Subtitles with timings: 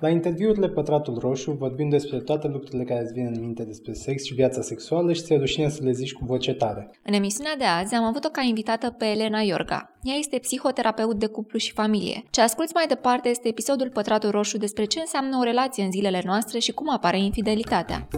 [0.00, 4.24] La interviurile Pătratul Roșu vorbim despre toate lucrurile care îți vin în minte despre sex
[4.24, 6.90] și viața sexuală și ți-e rușine să le zici cu voce tare.
[7.02, 9.98] În emisiunea de azi am avut-o ca invitată pe Elena Iorga.
[10.02, 12.22] Ea este psihoterapeut de cuplu și familie.
[12.30, 16.22] Ce asculți mai departe este episodul Pătratul Roșu despre ce înseamnă o relație în zilele
[16.24, 18.08] noastre și cum apare infidelitatea.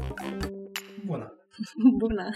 [1.06, 1.32] Bună!
[2.02, 2.28] Bună!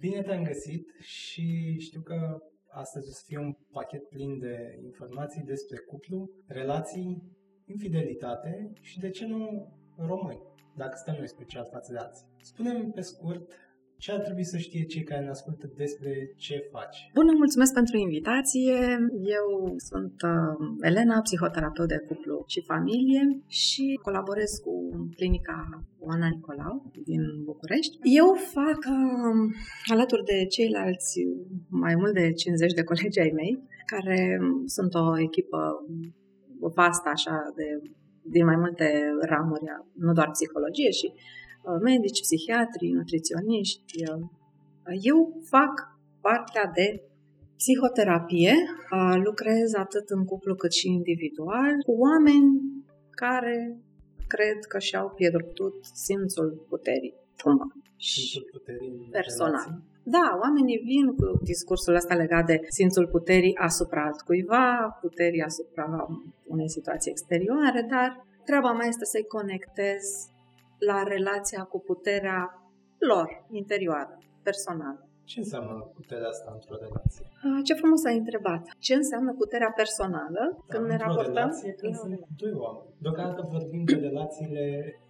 [0.00, 2.16] Bine te-am găsit și știu că
[2.82, 7.22] astăzi o să fie un pachet plin de informații despre cuplu, relații,
[7.66, 10.42] infidelitate și, de ce nu, români,
[10.76, 12.26] dacă stăm noi special față de alții.
[12.42, 13.52] Spunem pe scurt
[13.98, 16.96] ce ar trebui să știe cei care ne ascultă despre ce faci?
[17.14, 18.76] Bună, mulțumesc pentru invitație.
[19.38, 24.72] Eu sunt uh, Elena, psihoterapeut de cuplu și familie și colaborez cu
[25.16, 27.98] clinica Oana Nicolau din București.
[28.02, 29.54] Eu fac uh,
[29.92, 31.12] alături de ceilalți
[31.68, 35.60] mai mult de 50 de colegi ai mei, care sunt o echipă
[36.58, 37.90] vastă așa de
[38.22, 41.12] din mai multe ramuri, nu doar psihologie și
[41.66, 43.94] Uh, medici, psihiatri, nutriționiști.
[44.10, 44.28] Uh,
[45.00, 45.72] eu fac
[46.20, 47.02] partea de
[47.56, 48.54] psihoterapie,
[48.92, 52.50] uh, lucrez atât în cuplu cât și individual cu oameni
[53.10, 53.76] care
[54.26, 57.66] cred că și-au pierdut simțul puterii, cumva.
[57.98, 59.82] Simțul puterii personal.
[60.14, 65.86] Da, oamenii vin cu discursul ăsta legat de simțul puterii asupra altcuiva, puterii asupra
[66.54, 68.08] unei situații exterioare, dar
[68.44, 70.02] treaba mea este să-i conectez
[70.88, 72.40] la relația cu puterea
[73.10, 75.00] lor interioară, personală.
[75.24, 77.24] Ce înseamnă puterea asta într-o relație?
[77.68, 78.62] Ce frumos ai întrebat.
[78.78, 81.34] Ce înseamnă puterea personală da, când ne raportăm?
[81.34, 82.88] relație când sunt doi oameni.
[83.04, 84.64] Deocamdată vorbim de relațiile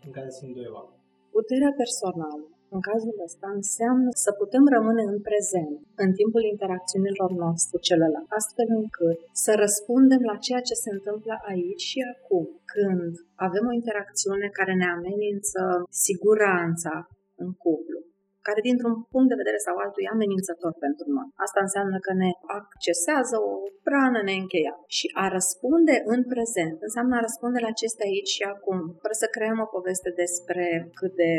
[0.05, 0.97] în care sunt doi oameni.
[1.39, 2.45] Puterea personală
[2.75, 8.29] în cazul ăsta înseamnă să putem rămâne în prezent în timpul interacțiunilor noastre cu celălalt,
[8.39, 13.13] astfel încât să răspundem la ceea ce se întâmplă aici și acum, când
[13.47, 15.61] avem o interacțiune care ne amenință
[16.05, 16.95] siguranța
[17.43, 18.01] în cuplu
[18.47, 21.29] care dintr-un punct de vedere sau altul e amenințător pentru noi.
[21.47, 23.53] Asta înseamnă că ne accesează o
[23.93, 24.85] rană neîncheiată.
[24.99, 29.27] Și a răspunde în prezent înseamnă a răspunde la aceste aici și acum, fără să
[29.37, 30.65] creăm o poveste despre
[30.99, 31.33] cât de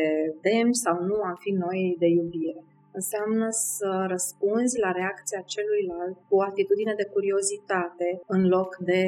[0.45, 2.61] demni sau nu am fi noi de iubire
[3.01, 9.03] înseamnă să răspunzi la reacția celuilalt cu o atitudine de curiozitate în loc de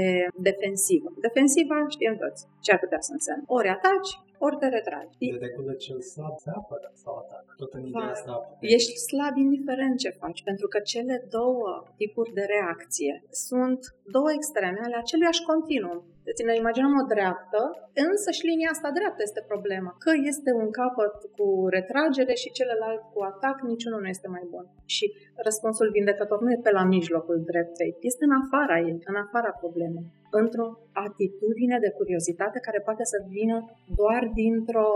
[0.49, 1.09] defensivă.
[1.27, 3.43] Defensiva știm toți ce ar putea să însemne.
[3.57, 4.11] Ori ataci,
[4.45, 5.17] ori te retragi.
[5.19, 7.53] De regulă cel slab se apără sau atacă.
[7.57, 8.33] Tot în ideea asta.
[8.59, 11.69] Ești slab indiferent ce faci, pentru că cele două
[11.99, 13.79] tipuri de reacție sunt
[14.15, 15.99] două extreme ale aceluiași continuum.
[16.27, 17.61] Deci ne imaginăm o dreaptă,
[18.07, 19.91] însă și linia asta dreaptă este problema.
[20.03, 24.65] Că este un capăt cu retragere și celălalt cu atac, niciunul nu este mai bun.
[24.95, 25.05] Și
[25.43, 30.07] răspunsul vindecător nu e pe la mijlocul dreptei, este în afara ei, în afara problemei.
[30.31, 33.57] Într-o atitudine de curiozitate care poate să vină
[33.95, 34.89] doar dintr-o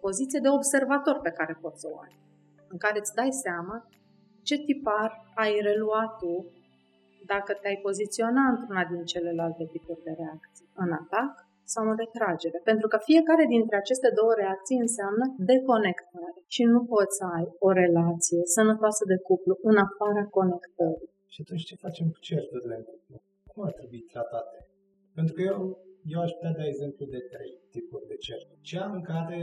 [0.00, 2.14] poziție de observator pe care poți să o ai.
[2.68, 3.88] În care îți dai seama
[4.42, 6.34] ce tipar ai reluat tu
[7.26, 12.58] dacă te-ai poziționa într-una din celelalte tipuri de reacții, în atac sau în retragere.
[12.70, 17.70] Pentru că fiecare dintre aceste două reacții înseamnă deconectare și nu poți să ai o
[17.82, 21.10] relație sănătoasă de cuplu în afara conectării.
[21.32, 23.16] Și atunci ce facem cu certurile în cuplu?
[23.50, 24.58] Cum ar trebui tratate?
[25.16, 25.58] Pentru că eu,
[26.14, 28.60] eu aș putea da exemplu de trei tipuri de certuri.
[28.70, 29.40] Cea în care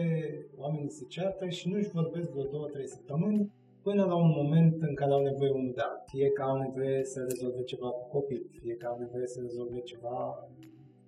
[0.64, 3.42] oamenii se ceartă și nu-și vorbesc vreo două, trei săptămâni
[3.88, 6.12] până la un moment în care au nevoie unul de altul.
[6.14, 9.80] Fie că au nevoie să rezolve ceva cu copil, fie că au nevoie să rezolve
[9.92, 10.18] ceva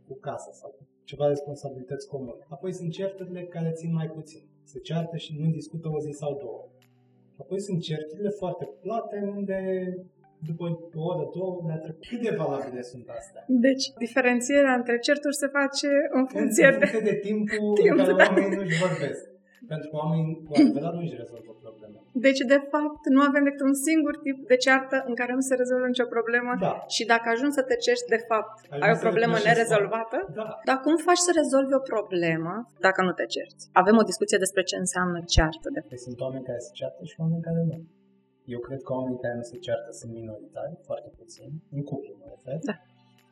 [0.07, 0.69] cu casa sau
[1.09, 2.43] ceva responsabilități comune.
[2.55, 4.43] Apoi sunt certurile care țin mai puțin.
[4.63, 6.63] Se ceartă și nu discută o zi sau două.
[7.37, 9.57] Apoi sunt certurile foarte plate unde
[10.49, 10.63] după
[10.95, 12.05] o oră, două, le trecut.
[12.09, 13.43] Cât de valabile sunt astea?
[13.47, 17.97] Deci, diferențierea între certuri se face în funcție, în funcție de, de timpul timp, în
[17.97, 18.23] care da.
[18.23, 19.23] oamenii nu-și vorbesc.
[19.73, 21.97] Pentru că oamenii cu adevărat nu își rezolvă probleme.
[22.25, 25.55] Deci, de fapt, nu avem decât un singur tip de ceartă în care nu se
[25.61, 26.73] rezolvă nicio problemă da.
[26.95, 30.17] și dacă ajungi să te cești, de fapt, ajungi ai o problemă nerezolvată.
[30.39, 30.47] Da.
[30.67, 32.53] Dar cum faci să rezolvi o problemă
[32.85, 33.63] dacă nu te cerți?
[33.81, 35.67] Avem o discuție despre ce înseamnă ceartă.
[35.75, 37.77] De păi sunt oameni care se ceartă și oameni care nu.
[38.55, 42.27] Eu cred că oamenii care nu se ceartă sunt minoritari, foarte puțini, în cuplu mă
[42.33, 42.57] refer.
[42.69, 42.75] Da.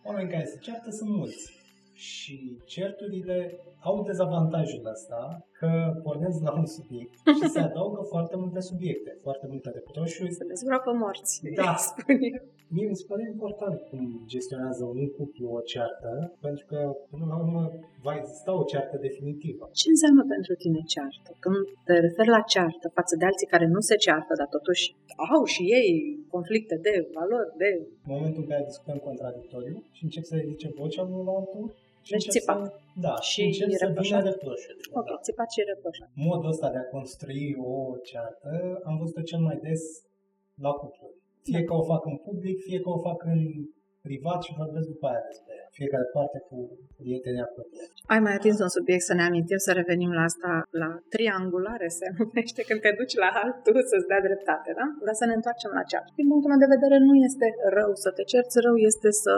[0.07, 1.62] Oamenii care se ceartă sunt mulți.
[1.93, 8.59] Și certurile au dezavantajul ăsta că pornesc la un subiect și se adaugă foarte multe
[8.59, 10.33] subiecte, foarte multe reproșuri.
[10.33, 11.75] Se dezgroapă morți, da.
[12.75, 14.01] Mie mi se pare important cum
[14.33, 16.11] gestionează un cuplu o ceartă,
[16.45, 16.79] pentru că
[17.11, 17.63] până la urmă
[18.05, 19.63] va exista o ceartă definitivă.
[19.81, 21.29] Ce înseamnă pentru tine ceartă?
[21.43, 24.85] Când te referi la ceartă față de alții care nu se ceartă, dar totuși
[25.35, 25.89] au și ei
[26.35, 27.69] conflicte de valori, de...
[28.07, 31.65] În momentul în care discutăm contradictoriu și încep să ridice vocea unul la altul,
[32.13, 32.59] Deci țipat.
[32.65, 32.73] Să,
[33.05, 34.19] da, Și și încep să reproșat?
[34.19, 34.83] vină reproșurile.
[34.99, 35.17] Ok, Da.
[35.27, 36.07] țipat și reproșat.
[36.29, 37.73] Modul ăsta de a construi o
[38.09, 38.51] ceartă
[38.87, 39.81] am văzut-o cel mai des
[40.65, 41.21] la cupluri.
[41.47, 43.41] Fie că o fac în public, fie că o fac în
[44.07, 45.67] privat și vorbesc după aia despre ea.
[45.79, 46.57] Fiecare parte cu
[46.99, 47.99] prietenii apropiați.
[48.13, 50.49] Ai mai atins un subiect să ne amintim, să revenim la asta,
[50.83, 54.87] la triangulare se numește, când te duci la altul să-ți dea dreptate, da?
[55.05, 56.11] Dar să ne întoarcem la ceartă.
[56.19, 57.47] Din punctul meu de vedere, nu este
[57.77, 59.33] rău să te cerți, rău este să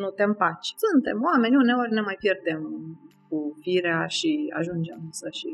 [0.00, 0.68] nu te împaci.
[0.84, 2.60] Suntem oameni, uneori ne mai pierdem
[3.28, 4.30] cu firea și
[4.60, 5.50] ajungem să și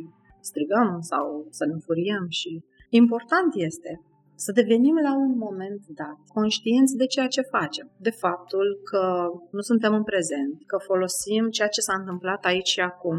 [0.49, 1.25] strigăm sau
[1.58, 2.50] să ne furiem și
[3.00, 3.93] important este
[4.45, 9.03] să devenim la un moment dat conștienți de ceea ce facem, de faptul că
[9.51, 13.19] nu suntem în prezent, că folosim ceea ce s-a întâmplat aici și acum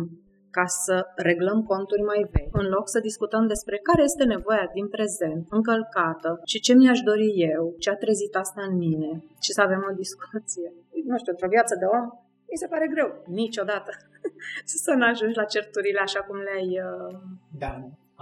[0.57, 4.87] ca să reglăm conturi mai vechi, în loc să discutăm despre care este nevoia din
[4.87, 9.61] prezent, încălcată și ce mi-aș dori eu, ce a trezit asta în mine și să
[9.61, 10.73] avem o discuție.
[11.05, 12.05] Nu știu, într-o viață de om,
[12.51, 13.91] mi se pare greu, niciodată,
[14.83, 17.15] să nu ajungi la certurile așa cum le-ai uh,
[17.63, 17.73] Da,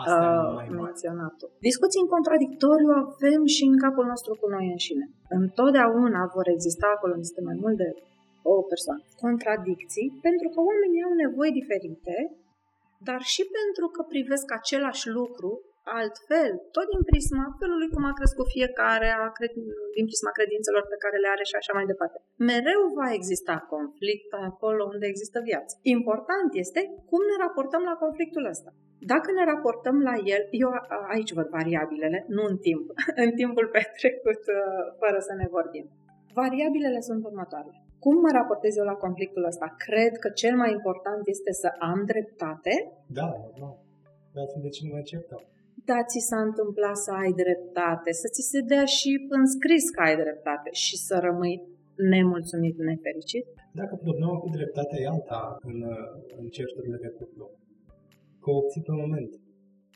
[0.01, 0.87] asta e uh, mai mare.
[0.87, 1.35] menționat
[1.69, 5.05] Discuții în contradictoriu avem și în capul nostru cu noi înșine.
[5.39, 7.89] Întotdeauna vor exista acolo unde este mai mult de
[8.51, 9.01] o persoană.
[9.25, 12.15] Contradicții, pentru că oamenii au nevoi diferite,
[13.07, 15.51] dar și pentru că privesc același lucru
[15.99, 19.59] altfel, tot din prisma felului cum a crescut fiecare, a cred-
[19.97, 22.17] din prisma credințelor pe care le are și așa mai departe.
[22.51, 25.73] Mereu va exista conflict acolo unde există viață.
[25.97, 28.71] Important este cum ne raportăm la conflictul ăsta.
[29.13, 32.85] Dacă ne raportăm la el, eu a- aici văd variabilele, nu în timp,
[33.25, 35.85] în timpul petrecut uh, fără să ne vorbim.
[36.41, 37.77] Variabilele sunt următoarele.
[38.05, 39.67] Cum mă raportez eu la conflictul ăsta?
[39.85, 42.73] Cred că cel mai important este să am dreptate,
[43.19, 43.75] Da, normal.
[44.33, 45.41] De altfel, de ce nu mai certăm?
[45.89, 50.15] dar ți s-a întâmplat să ai dreptate, să ți se dea și înscris că ai
[50.23, 51.55] dreptate și să rămâi
[52.13, 53.45] nemulțumit, nefericit?
[53.79, 55.77] Dacă problema cu dreptatea e alta în,
[56.39, 57.45] în certurile de cuplu,
[58.41, 59.31] că o obții pe moment,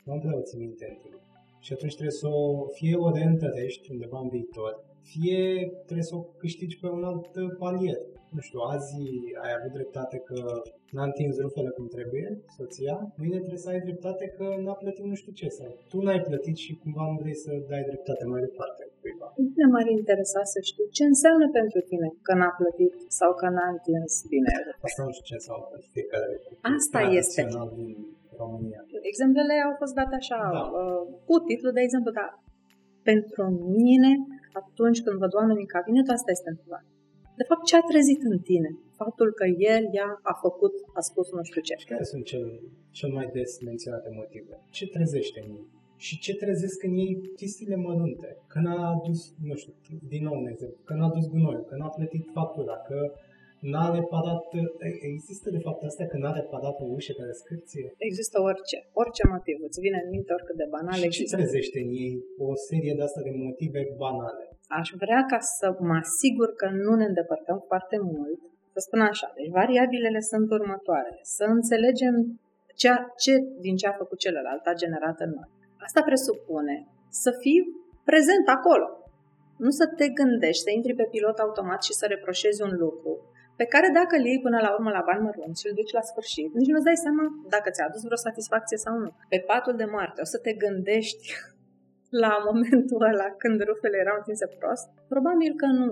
[0.07, 1.21] nu prea o ții minte în timp.
[1.65, 4.73] Și atunci trebuie să o, fie o reîntărești undeva în viitor,
[5.11, 5.41] fie
[5.87, 7.25] trebuie să o câștigi pe un alt
[7.61, 8.01] palier.
[8.35, 8.95] Nu știu, azi
[9.45, 10.39] ai avut dreptate că
[10.95, 15.17] n-a întins rufele cum trebuie, soția, mâine trebuie să ai dreptate că n-a plătit nu
[15.21, 18.81] știu ce, sau tu n-ai plătit și cumva nu vrei să dai dreptate mai departe
[19.01, 19.27] cuiva.
[19.59, 23.67] Ne m-ar interesa să știu ce înseamnă pentru tine că n-a plătit sau că n-a
[23.75, 24.87] întins bine rufele.
[24.89, 27.41] Asta nu știu ce înseamnă pentru fiecare cuplu Asta este.
[27.41, 27.89] tradițional din
[28.41, 28.79] România.
[29.11, 30.63] Exemplele au fost date așa, Da.
[30.79, 32.29] uh, cu titlu de exemplu, dar
[33.09, 33.43] pentru
[33.79, 34.11] mine,
[34.61, 36.89] atunci când văd oamenii în cabinet, asta este întrebarea.
[37.39, 38.69] De fapt, ce a trezit în tine?
[39.01, 39.45] Faptul că
[39.75, 41.75] el, ea, a făcut, a spus nu știu ce.
[41.93, 42.45] Care sunt cel,
[42.97, 44.55] cel mai des menționate motive?
[44.77, 45.67] Ce trezește în ei?
[46.05, 48.29] Și ce trezesc în ei chestiile mărunte?
[48.51, 49.19] Că n-a adus,
[49.49, 49.73] nu știu,
[50.13, 52.97] din nou un exemplu, că n-a adus gunoiul, că n-a plătit factura, că
[53.71, 54.45] n-a reparat,
[55.11, 57.85] există de fapt asta că n-a reparat o ușă care scârție?
[58.09, 59.57] Există orice, orice motiv.
[59.67, 61.35] Îți vine în minte oricât de banal și ce există.
[61.37, 62.13] trezește în ei
[62.45, 64.43] o serie de asta de motive banale?
[64.79, 68.39] Aș vrea ca să mă asigur că nu ne îndepărtăm foarte mult.
[68.73, 71.21] Să spun așa, deci variabilele sunt următoarele.
[71.37, 72.15] Să înțelegem
[72.81, 73.33] ceea, ce
[73.65, 75.49] din ce a făcut celălalt a generat în noi.
[75.85, 76.75] Asta presupune
[77.23, 77.61] să fii
[78.09, 78.87] prezent acolo.
[79.63, 83.11] Nu să te gândești, să intri pe pilot automat și să reproșezi un lucru
[83.59, 86.07] pe care dacă îl iei până la urmă la bani mărunți și îl duci la
[86.11, 87.23] sfârșit, nici nu-ți dai seama
[87.55, 89.09] dacă ți-a adus vreo satisfacție sau nu.
[89.31, 91.25] Pe patul de moarte o să te gândești
[92.23, 94.87] la momentul ăla când rufele erau întinse prost?
[95.13, 95.89] Probabil că nu.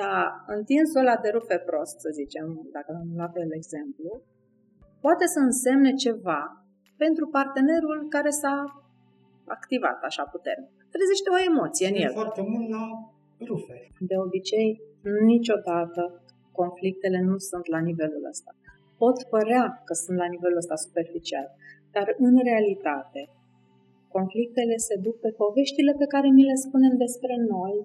[0.00, 0.22] Dar
[0.56, 4.10] întinsul ăla de rufe prost, să zicem, dacă am luat pe el exemplu,
[5.04, 6.40] poate să însemne ceva
[7.04, 8.56] pentru partenerul care s-a
[9.56, 10.76] activat așa puternic.
[10.94, 12.10] Trezește o emoție în el.
[12.10, 12.84] E foarte mult la
[13.48, 13.78] rufe.
[14.10, 14.70] De obicei,
[15.32, 16.02] niciodată
[16.60, 18.50] conflictele nu sunt la nivelul ăsta.
[19.02, 21.48] Pot părea că sunt la nivelul ăsta superficial,
[21.94, 23.22] dar în realitate,
[24.16, 27.76] conflictele se duc pe poveștile pe care mi le spunem despre noi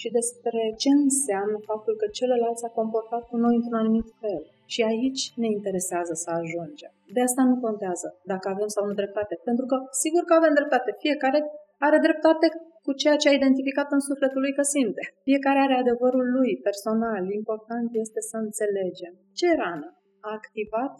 [0.00, 4.42] și despre ce înseamnă faptul că celălalt s-a comportat cu noi într-un anumit fel.
[4.72, 6.92] Și aici ne interesează să ajungem.
[7.16, 10.90] De asta nu contează dacă avem sau nu dreptate, pentru că sigur că avem dreptate.
[11.04, 11.40] Fiecare
[11.86, 12.46] are dreptate
[12.86, 15.02] cu ceea ce a identificat în sufletul lui că simte.
[15.28, 17.22] Fiecare are adevărul lui personal.
[17.40, 19.88] Important este să înțelegem ce rană
[20.26, 20.92] a activat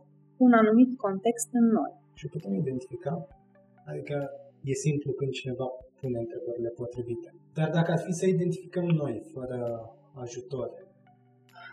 [0.45, 1.93] un anumit context în noi.
[2.21, 3.13] Și putem identifica,
[3.91, 4.17] adică
[4.71, 5.67] e simplu când cineva
[6.01, 7.29] pune întrebările potrivite.
[7.59, 9.59] Dar dacă ar fi să identificăm noi, fără
[10.25, 10.69] ajutor,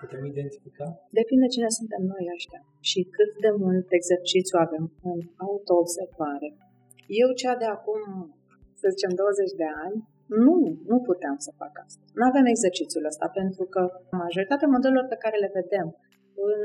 [0.02, 0.86] putem identifica?
[1.20, 6.50] Depinde cine suntem noi ăștia și cât de mult exercițiu avem în autoobservare.
[7.22, 8.02] Eu, cea de acum,
[8.82, 9.98] să zicem, 20 de ani,
[10.46, 10.56] nu,
[10.92, 12.04] nu puteam să fac asta.
[12.18, 13.82] Nu avem exercițiul ăsta pentru că
[14.24, 15.88] majoritatea modelelor pe care le vedem
[16.50, 16.62] în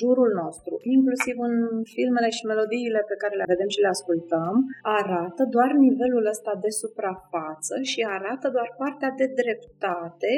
[0.00, 1.54] jurul nostru, inclusiv în
[1.94, 4.54] filmele și melodiile pe care le vedem și le ascultăm,
[4.98, 10.34] arată doar nivelul ăsta de suprafață și arată doar partea de dreptate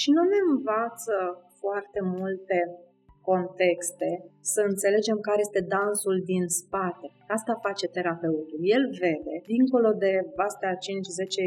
[0.00, 1.14] și nu ne învață
[1.60, 2.58] foarte multe
[3.30, 4.10] contexte,
[4.40, 7.06] să înțelegem care este dansul din spate.
[7.36, 8.58] Asta face terapeutul.
[8.76, 10.78] El vede, dincolo de astea 5-10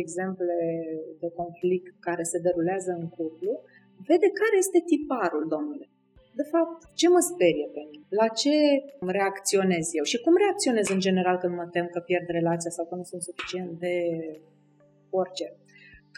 [0.04, 0.56] exemple
[1.20, 3.54] de conflict care se derulează în cuplu,
[4.08, 5.88] vede care este tiparul, domnule.
[6.36, 8.06] De fapt, ce mă sperie pe mine?
[8.10, 8.56] La ce
[9.18, 10.04] reacționez eu?
[10.04, 13.22] Și cum reacționez în general când mă tem că pierd relația sau că nu sunt
[13.22, 13.96] suficient de
[15.10, 15.54] orice?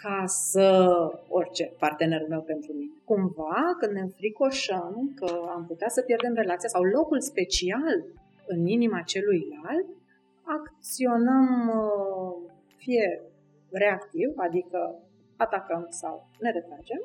[0.02, 0.96] Ca să
[1.28, 2.94] orice partenerul meu pentru mine.
[3.06, 8.06] Cumva, când ne înfricoșăm că am putea să pierdem relația sau locul special
[8.48, 9.88] în inima celuilalt,
[10.58, 13.22] acționăm uh, fie
[13.72, 14.80] reactiv, adică
[15.38, 17.02] atacăm sau ne retragem,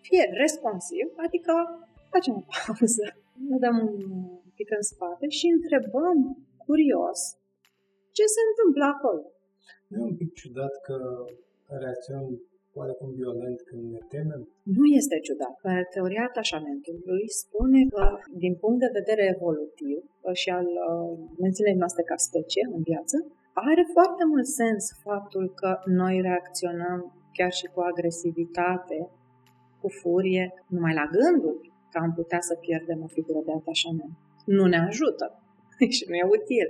[0.00, 1.52] fie responsiv, adică
[2.10, 3.04] facem o pauză,
[3.50, 6.18] ne dăm un pic în spate și întrebăm
[6.66, 7.20] curios
[8.16, 9.24] ce se întâmplă acolo.
[9.90, 10.96] Nu e un pic ciudat că
[11.84, 12.26] reacționăm
[12.80, 14.42] oarecum violent când ne temem?
[14.78, 15.54] Nu este ciudat.
[15.94, 18.04] Teoria atașamentului spune că,
[18.44, 19.98] din punct de vedere evolutiv
[20.42, 21.12] și al uh,
[21.44, 23.16] menținerii noastre ca specie în viață,
[23.68, 25.70] are foarte mult sens faptul că
[26.00, 27.00] noi reacționăm
[27.36, 28.98] chiar și cu agresivitate,
[29.80, 30.44] cu furie,
[30.74, 31.56] numai la gândul
[31.90, 34.14] că am putea să pierdem o figură de atașament.
[34.56, 35.26] Nu ne ajută.
[35.96, 36.68] și nu e util,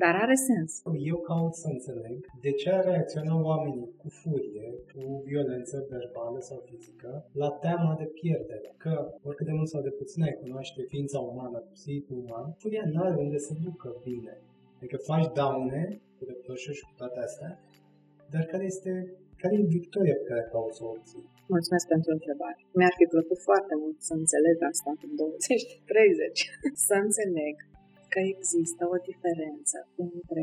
[0.00, 0.70] dar are sens.
[1.10, 6.58] Eu caut să înțeleg de ce ar reacționa oamenii cu furie, cu violență verbală sau
[6.68, 8.68] fizică, la teama de pierdere.
[8.76, 13.00] Că oricât de mult sau de puțin ai cunoaște ființa umană, psihicul uman, furia nu
[13.02, 14.34] are unde să ducă bine.
[14.76, 17.52] Adică faci daune cu reproșuri și cu toate astea,
[18.30, 18.92] dar care este
[19.42, 21.24] care e victoria pe care cauți să o obții?
[21.54, 22.58] Mulțumesc pentru întrebare.
[22.78, 26.36] Mi-ar fi plăcut foarte mult să înțeleg asta în 20-30.
[26.88, 27.54] să înțeleg
[28.12, 30.42] că există o diferență între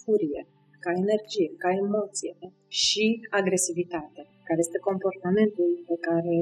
[0.00, 0.42] furie,
[0.84, 2.34] ca energie, ca emoție
[2.82, 3.06] și
[3.40, 6.38] agresivitate, care este comportamentul pe care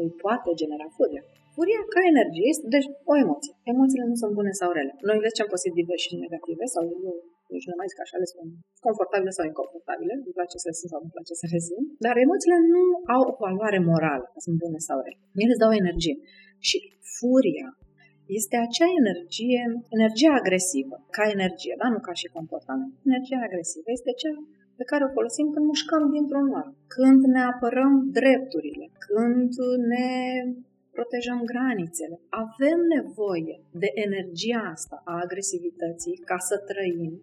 [0.00, 1.22] îl poate genera furia.
[1.56, 3.54] Furia ca energie este deci o emoție.
[3.72, 4.92] Emoțiile nu sunt bune sau rele.
[5.08, 7.12] Noi le zicem pozitive și negative sau nu,
[7.54, 8.46] nici nu mai zic așa, le spun
[8.86, 12.14] confortabile sau inconfortabile, îmi place să le simt sau nu place să le simt, dar
[12.26, 12.82] emoțiile nu
[13.14, 15.18] au o valoare morală, sunt bune sau rele.
[15.42, 16.16] Ele îți dau energie.
[16.68, 16.76] Și
[17.16, 17.68] furia
[18.38, 19.62] este acea energie,
[19.96, 21.86] energia agresivă, ca energie, da?
[21.94, 22.92] nu ca și comportament.
[23.08, 24.34] Energia agresivă este cea
[24.78, 29.52] pe care o folosim când mușcăm dintr-un nor, când ne apărăm drepturile, când
[29.92, 30.08] ne
[30.96, 32.16] protejăm granițele.
[32.44, 37.14] Avem nevoie de energia asta a agresivității ca să trăim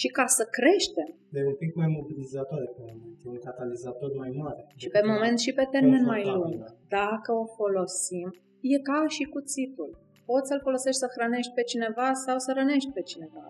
[0.00, 1.10] și ca să creștem.
[1.36, 4.62] De un pic mai mobilizatoare pe moment, e un catalizator mai mare.
[4.76, 6.58] Și pe moment și pe termen mai lung.
[6.88, 8.28] Dacă o folosim,
[8.60, 9.90] e ca și cuțitul
[10.30, 13.44] poți să-l folosești să hrănești pe cineva sau să rănești pe cineva.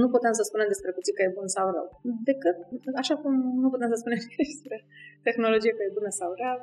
[0.00, 1.86] Nu putem să spunem despre cuțit că e bun sau rău.
[2.30, 2.56] Decât,
[3.02, 4.18] așa cum nu putem să spunem
[4.52, 4.76] despre
[5.26, 6.54] tehnologie că e bună sau rea,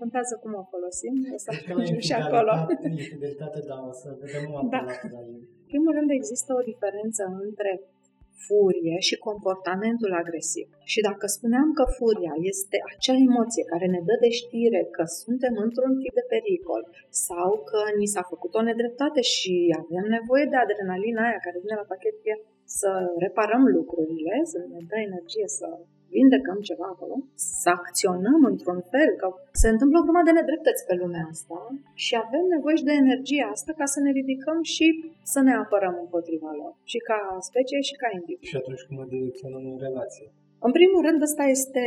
[0.00, 1.14] contează cum o folosim.
[1.36, 2.52] O să ajungem și acolo.
[3.70, 4.82] da, o să vedem o da.
[5.64, 7.70] În primul rând există o diferență între
[8.46, 10.66] furie și comportamentul agresiv.
[10.92, 15.54] Și dacă spuneam că furia este acea emoție care ne dă de știre că suntem
[15.66, 16.82] într-un tip de pericol
[17.28, 21.76] sau că ni s-a făcut o nedreptate și avem nevoie de adrenalina aia care vine
[21.80, 22.16] la pachet
[22.80, 22.90] să
[23.24, 25.66] reparăm lucrurile, să ne dă energie să
[26.16, 27.16] vindecăm ceva acolo,
[27.62, 29.26] să acționăm într-un fel, că
[29.62, 31.58] se întâmplă o grămadă de nedreptăți pe lumea asta
[32.04, 34.86] și avem nevoie și de energia asta ca să ne ridicăm și
[35.32, 38.48] să ne apărăm împotriva lor, și ca specie și ca individ.
[38.50, 40.26] Și atunci cum ne direcționăm în relație?
[40.66, 41.84] În primul rând, ăsta este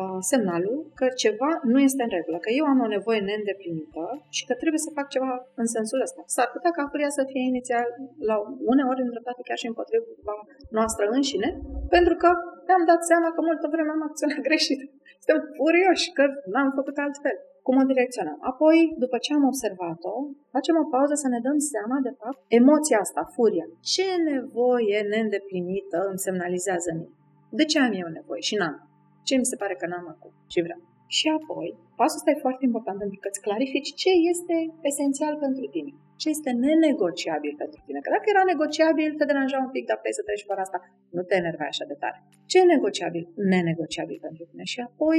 [0.00, 4.04] uh, semnalul că ceva nu este în regulă, că eu am o nevoie neîndeplinită
[4.36, 6.20] și că trebuie să fac ceva în sensul ăsta.
[6.34, 7.86] S-ar putea ca furia să fie inițial,
[8.30, 8.36] la
[8.72, 10.34] uneori îndreptată chiar și împotriva
[10.78, 11.48] noastră înșine,
[11.96, 12.28] pentru că
[12.66, 14.80] mi-am dat seama că multă vreme am acționat greșit.
[15.22, 17.36] Suntem furioși că n-am făcut altfel.
[17.66, 18.38] Cum o direcționăm?
[18.50, 20.14] Apoi, după ce am observat-o,
[20.56, 23.66] facem o pauză să ne dăm seama, de fapt, emoția asta, furia.
[23.92, 27.12] Ce nevoie neîndeplinită îmi semnalizează mie?
[27.58, 28.76] De ce am eu nevoie și n-am?
[29.28, 30.80] Ce mi se pare că n-am acum și vreau?
[31.16, 31.68] Și apoi,
[31.98, 34.56] pasul ăsta e foarte important pentru că îți clarifici ce este
[34.90, 35.90] esențial pentru tine.
[36.22, 37.98] Ce este nenegociabil pentru tine.
[38.02, 40.78] Că dacă era negociabil, te deranja un pic, dar puteai să treci fără asta.
[41.16, 42.18] Nu te enervai așa de tare.
[42.50, 43.24] Ce e negociabil?
[43.52, 44.64] Nenegociabil pentru tine.
[44.72, 45.18] Și apoi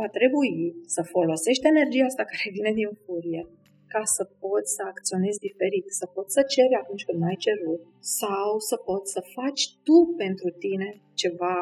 [0.00, 0.52] va trebui
[0.94, 3.42] să folosești energia asta care vine din furie
[3.92, 7.82] ca să poți să acționezi diferit, să poți să ceri atunci când ai cerut
[8.22, 10.88] sau să poți să faci tu pentru tine
[11.22, 11.56] ceva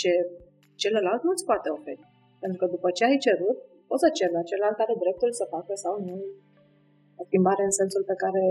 [0.00, 0.12] ce
[0.82, 2.04] celălalt nu-ți poate oferi.
[2.42, 5.72] Pentru că după ce ai cerut, poți să ceri la celălalt are dreptul să facă
[5.84, 6.16] sau nu
[7.20, 8.42] O schimbare în sensul pe care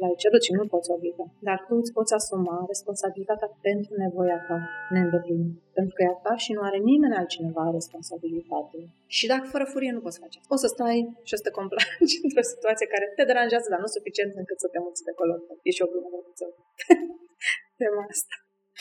[0.00, 1.26] l-ai cerut și nu poți obliga.
[1.48, 4.58] Dar tu îți poți asuma responsabilitatea pentru nevoia ta
[4.94, 5.58] neîndeplinită.
[5.78, 8.78] Pentru că e a ta și nu are nimeni altcineva responsabilitate.
[9.16, 10.54] Și dacă fără furie nu poți face asta.
[10.54, 13.90] O să stai și o să te complaci într-o situație care te deranjează, dar nu
[13.96, 15.32] suficient încât să te muți de acolo.
[15.66, 16.46] E și o glumă de
[17.80, 18.34] tema asta.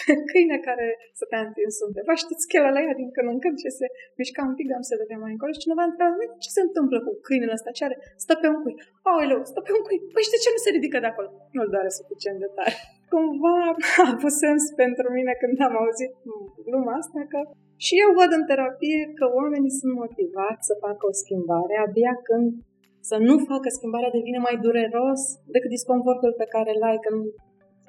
[0.32, 0.86] câine care
[1.18, 3.88] stătea întins undeva, știți că la ea din când în când ce se
[4.20, 7.12] mișca un pic, am să vedea mai încolo și cineva întreba, ce se întâmplă cu
[7.26, 7.98] câinele ăsta, ce are?
[8.24, 8.76] Stă pe un cui.
[9.10, 10.00] Aoleu, stă pe un cui.
[10.14, 11.30] Păi și de ce nu se ridică de acolo?
[11.56, 12.76] Nu-l doare suficient de tare.
[13.12, 13.58] Cumva
[14.04, 16.12] a avut sens pentru mine când am auzit
[16.74, 17.40] lumea asta că
[17.86, 22.48] și eu văd în terapie că oamenii sunt motivați să facă o schimbare abia când
[23.10, 25.22] să nu facă schimbarea devine mai dureros
[25.54, 27.22] decât disconfortul pe care îl ai când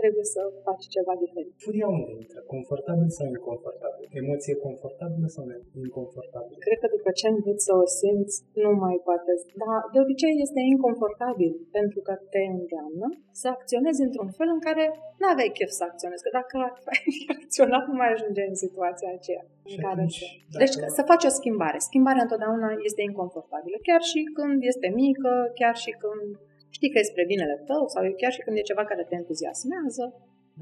[0.01, 1.53] trebuie să faci ceva diferit.
[1.67, 2.39] Furia unde intră?
[2.55, 4.05] Confortabil sau inconfortabil?
[4.23, 5.43] Emoție confortabilă sau
[5.87, 6.57] inconfortabilă?
[6.67, 9.31] Cred că după ce înveți să o simți, nu mai poate.
[9.63, 13.07] Dar de obicei este inconfortabil pentru că te îndeamnă
[13.41, 14.85] să acționezi într-un fel în care
[15.21, 16.25] nu aveai chef să acționezi.
[16.27, 16.55] Că dacă
[16.95, 17.03] ai
[17.37, 19.45] acționat, nu mai ajunge în situația aceea.
[19.71, 20.27] În care atunci, se...
[20.53, 21.79] dacă- Deci să faci o schimbare.
[21.89, 23.77] Schimbarea întotdeauna este inconfortabilă.
[23.89, 26.29] Chiar și când este mică, chiar și când
[26.77, 30.05] știi că e spre binele tău sau chiar și când e ceva care te entuziasmează.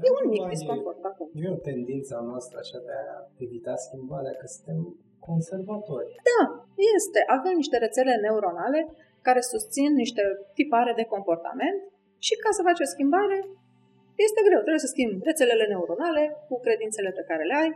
[0.05, 1.29] E un mic Cumva disconfort acolo.
[1.33, 4.79] Nu e o tendință a noastră așa de a evita schimbarea, că suntem
[5.29, 6.09] conservatori.
[6.31, 6.41] Da,
[6.95, 7.19] este.
[7.37, 8.79] Avem niște rețele neuronale
[9.27, 10.23] care susțin niște
[10.59, 11.79] tipare de comportament
[12.25, 13.37] și ca să faci o schimbare
[14.25, 14.61] este greu.
[14.65, 17.71] Trebuie să schimbi rețelele neuronale cu credințele pe care le ai,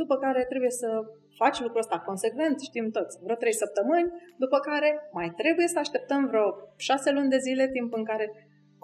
[0.00, 0.88] după care trebuie să
[1.40, 4.12] faci lucrul ăsta consecvent, știm toți, vreo trei săptămâni,
[4.44, 6.46] după care mai trebuie să așteptăm vreo
[6.76, 8.26] șase luni de zile, timp în care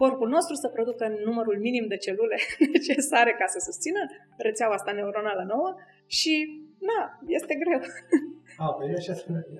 [0.02, 2.38] corpul nostru să producă numărul minim de celule
[2.74, 4.02] necesare ca să susțină
[4.46, 5.70] rețeaua asta neuronală nouă
[6.18, 6.34] și,
[6.88, 7.00] na,
[7.38, 7.80] este greu.
[8.64, 9.12] A, păi așa,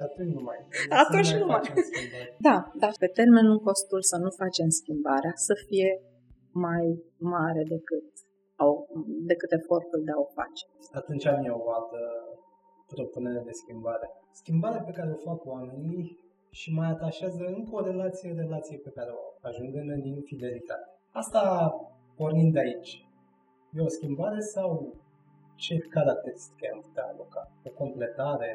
[0.06, 0.58] atunci nu mai.
[1.02, 1.58] Atunci să nu mai.
[1.58, 2.34] facem schimbări.
[2.48, 5.90] Da, dar pe termen lung costul să nu facem schimbarea să fie
[6.66, 6.86] mai
[7.34, 8.08] mare decât,
[8.62, 8.72] au,
[9.30, 10.64] decât efortul de a o face.
[11.00, 12.00] Atunci am eu o altă
[12.92, 14.06] propunere de schimbare.
[14.40, 16.02] Schimbarea pe care o fac oamenii
[16.60, 20.86] și mai atașează încă o relație, relație pe care o au, ajungând în infidelitate.
[21.22, 21.42] Asta
[22.16, 22.92] pornind de aici.
[23.76, 24.68] E o schimbare sau
[25.62, 27.42] ce caracteristică am putea aloca?
[27.68, 28.50] O completare?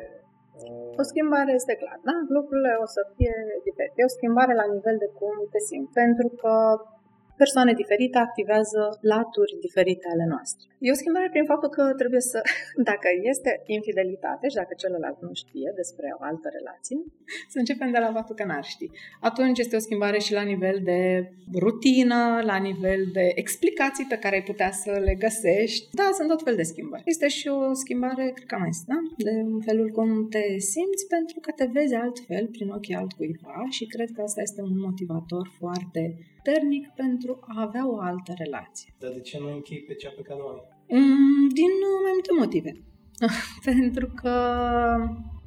[0.61, 0.65] O...
[1.01, 2.15] O schimbare este clar, da?
[2.37, 3.35] Lucrurile o să fie
[3.67, 3.97] diferite.
[4.01, 6.53] E o schimbare la nivel de cum te simți, pentru că
[7.43, 8.81] persoane diferite activează
[9.13, 10.65] laturi diferite ale noastre.
[10.85, 12.39] E o schimbare prin faptul că trebuie să,
[12.89, 16.97] dacă este infidelitate și dacă celălalt nu știe despre o altă relație,
[17.53, 18.87] să începem de la faptul că n-ar ști.
[19.29, 21.01] Atunci este o schimbare și la nivel de
[21.63, 22.21] rutină,
[22.51, 25.87] la nivel de explicații pe care ai putea să le găsești.
[25.99, 27.01] Da, sunt tot fel de schimbări.
[27.05, 28.99] Este și o schimbare, cred că am mai zis, da?
[29.27, 29.33] De
[29.67, 30.43] felul cum te
[30.73, 34.79] simți pentru că te vezi altfel prin ochii altcuiva și cred că asta este un
[34.79, 36.01] motivator foarte
[36.45, 38.93] puternic pentru a avea o altă relație.
[38.99, 40.61] Dar de ce nu închei pe cea pe care o ai?
[40.89, 42.71] Mm, din uh, mai multe motive.
[43.69, 44.33] Pentru că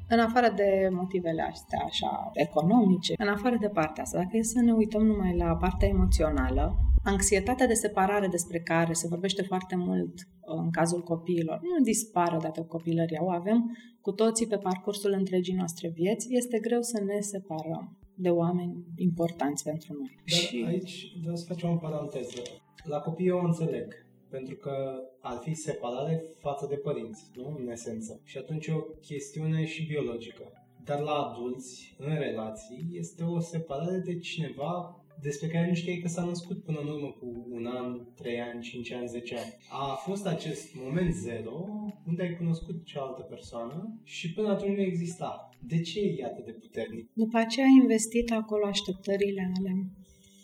[0.08, 4.60] în afară de motivele astea așa economice, în afară de partea asta, dacă e să
[4.60, 10.14] ne uităm numai la partea emoțională, anxietatea de separare despre care se vorbește foarte mult
[10.14, 15.12] uh, în cazul copiilor, nu dispare odată cu copilăria, o avem cu toții pe parcursul
[15.12, 20.16] întregii noastre vieți, este greu să ne separăm de oameni importanți pentru noi.
[20.16, 20.64] Dar și...
[20.66, 22.42] aici vreau să facem o paranteză.
[22.84, 24.74] La copii eu o înțeleg, pentru că
[25.20, 27.56] ar fi separare față de părinți, nu?
[27.58, 28.20] În esență.
[28.24, 30.52] Și atunci e o chestiune și biologică.
[30.84, 36.08] Dar la adulți, în relații, este o separare de cineva despre care nu știai că
[36.08, 39.56] s-a născut până în urmă cu un an, trei ani, cinci ani, zece ani.
[39.70, 41.66] A fost acest moment zero
[42.06, 45.47] unde ai cunoscut cealaltă persoană și până atunci nu exista.
[45.66, 47.08] De ce e atât de puternic?
[47.12, 49.76] După aceea ai investit acolo așteptările alea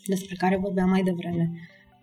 [0.06, 1.50] despre care vorbeam mai devreme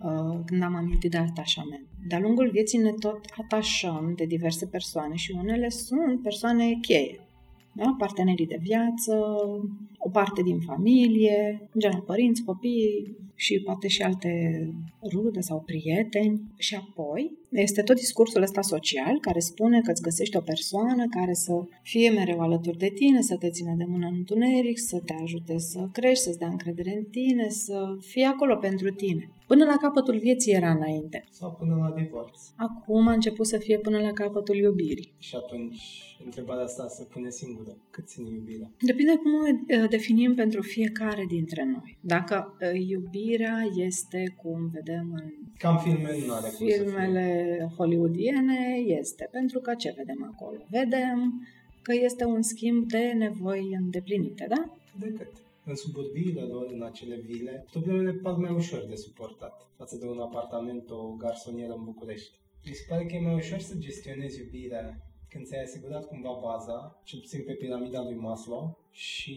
[0.04, 1.88] uh, când am amintit de atașament.
[2.08, 7.20] De-a lungul vieții ne tot atașăm de diverse persoane și unele sunt persoane cheie.
[7.76, 7.96] Da?
[7.98, 9.16] Partenerii de viață,
[9.98, 14.30] o parte din familie, în general părinți, copii și poate și alte
[15.14, 16.42] rude sau prieteni.
[16.58, 21.34] Și apoi este tot discursul ăsta social care spune că îți găsești o persoană care
[21.34, 25.14] să fie mereu alături de tine, să te țină de mână în întuneric, să te
[25.22, 29.30] ajute să crești, să-ți dea încredere în tine, să fie acolo pentru tine.
[29.48, 31.24] Până la capătul vieții era înainte.
[31.32, 32.40] Sau până la divorț.
[32.56, 35.14] Acum a început să fie până la capătul iubirii.
[35.18, 35.82] Și atunci
[36.26, 37.78] întrebarea asta se pune singură.
[37.90, 38.72] Cât ține iubirea?
[38.80, 39.32] Depinde cum
[39.84, 41.98] o definim pentru fiecare dintre noi.
[42.02, 47.41] Dacă uh, iubirea este cum vedem în Cam filme nu are cum să filmele
[47.78, 49.28] hollywoodiene, este.
[49.32, 50.58] Pentru că ce vedem acolo?
[50.70, 51.48] Vedem
[51.82, 54.70] că este un schimb de nevoi îndeplinite, da?
[55.00, 55.10] fie.
[55.10, 55.42] De cât?
[55.66, 60.20] în suburbiile lor, în acele vile, problemele par mai ușor de suportat față de un
[60.20, 62.32] apartament, o garsonieră în București.
[62.66, 67.02] Mi se pare că e mai ușor să gestionezi iubirea când ți-ai asigurat cumva baza,
[67.04, 69.36] cel puțin pe piramida lui Maslow, și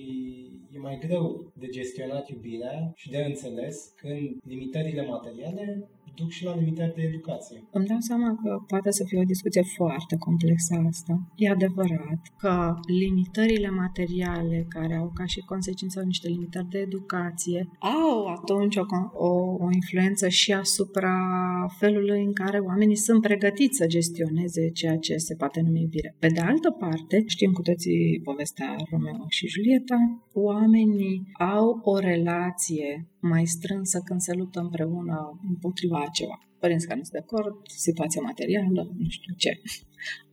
[0.72, 6.56] e mai greu de gestionat iubirea și de înțeles când limitările materiale duc și la
[6.56, 7.62] limitări de educație.
[7.70, 11.12] Îmi dau seama că poate să fie o discuție foarte complexă asta.
[11.36, 18.26] E adevărat că limitările materiale care au ca și consecință niște limitări de educație au
[18.26, 19.28] atunci o, o,
[19.64, 21.16] o influență și asupra
[21.78, 26.16] felului în care oamenii sunt pregătiți să gestioneze ceea ce se poate numi iubire.
[26.18, 33.08] Pe de altă parte, știm cu toții povestea Romeo și Julieta, oamenii au o relație
[33.26, 36.38] mai strânsă când se luptă împreună împotriva a ceva.
[36.58, 39.60] Părinți care nu sunt de acord, situația materială, nu știu ce.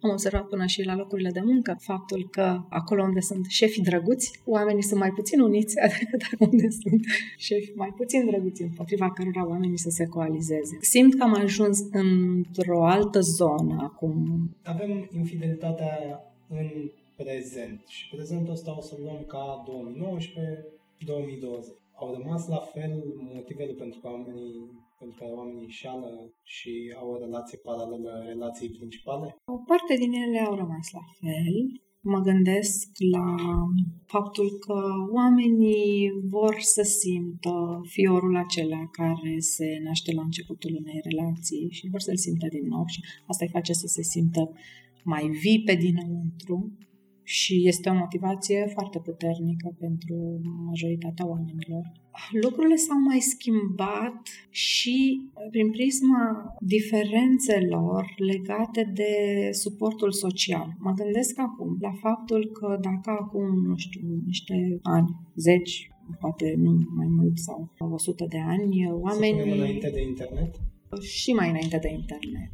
[0.01, 4.41] Am observat până și la locurile de muncă faptul că acolo unde sunt șefii drăguți,
[4.45, 7.01] oamenii sunt mai puțin uniți decât unde sunt
[7.37, 10.77] șefi mai puțin drăguți, împotriva cărora oamenii să se coalizeze.
[10.81, 14.15] Simt că am ajuns într-o altă zonă acum.
[14.63, 19.63] Avem infidelitatea în prezent și prezentul ăsta o să luăm ca
[21.73, 22.93] 2019-2020 au rămas la fel
[23.35, 24.55] motivele pentru că oamenii
[25.01, 26.11] pentru că oamenii înșală
[26.43, 29.27] și au o relație paralelă relației principale?
[29.45, 31.55] O parte din ele au rămas la fel.
[32.13, 33.27] Mă gândesc la
[34.05, 34.79] faptul că
[35.13, 41.99] oamenii vor să simtă fiorul acela care se naște la începutul unei relații și vor
[41.99, 44.51] să-l simtă din nou și asta îi face să se simtă
[45.03, 46.71] mai vii pe dinăuntru
[47.23, 51.91] și este o motivație foarte puternică pentru majoritatea oamenilor.
[52.41, 59.13] Lucrurile s-au mai schimbat și prin prisma diferențelor legate de
[59.51, 60.75] suportul social.
[60.79, 66.71] Mă gândesc acum la faptul că dacă acum, nu știu, niște ani, zeci, poate nu
[66.95, 69.49] mai mult sau 100 de ani, oamenii...
[69.49, 70.55] Să înainte de internet?
[71.01, 72.51] Și mai înainte de internet.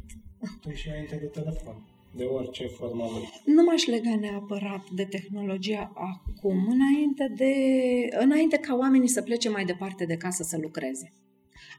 [0.74, 3.04] Și înainte de telefon de orice formă
[3.44, 7.52] Nu m-aș lega neapărat de tehnologia acum, înainte, de,
[8.18, 11.12] înainte ca oamenii să plece mai departe de casă să lucreze.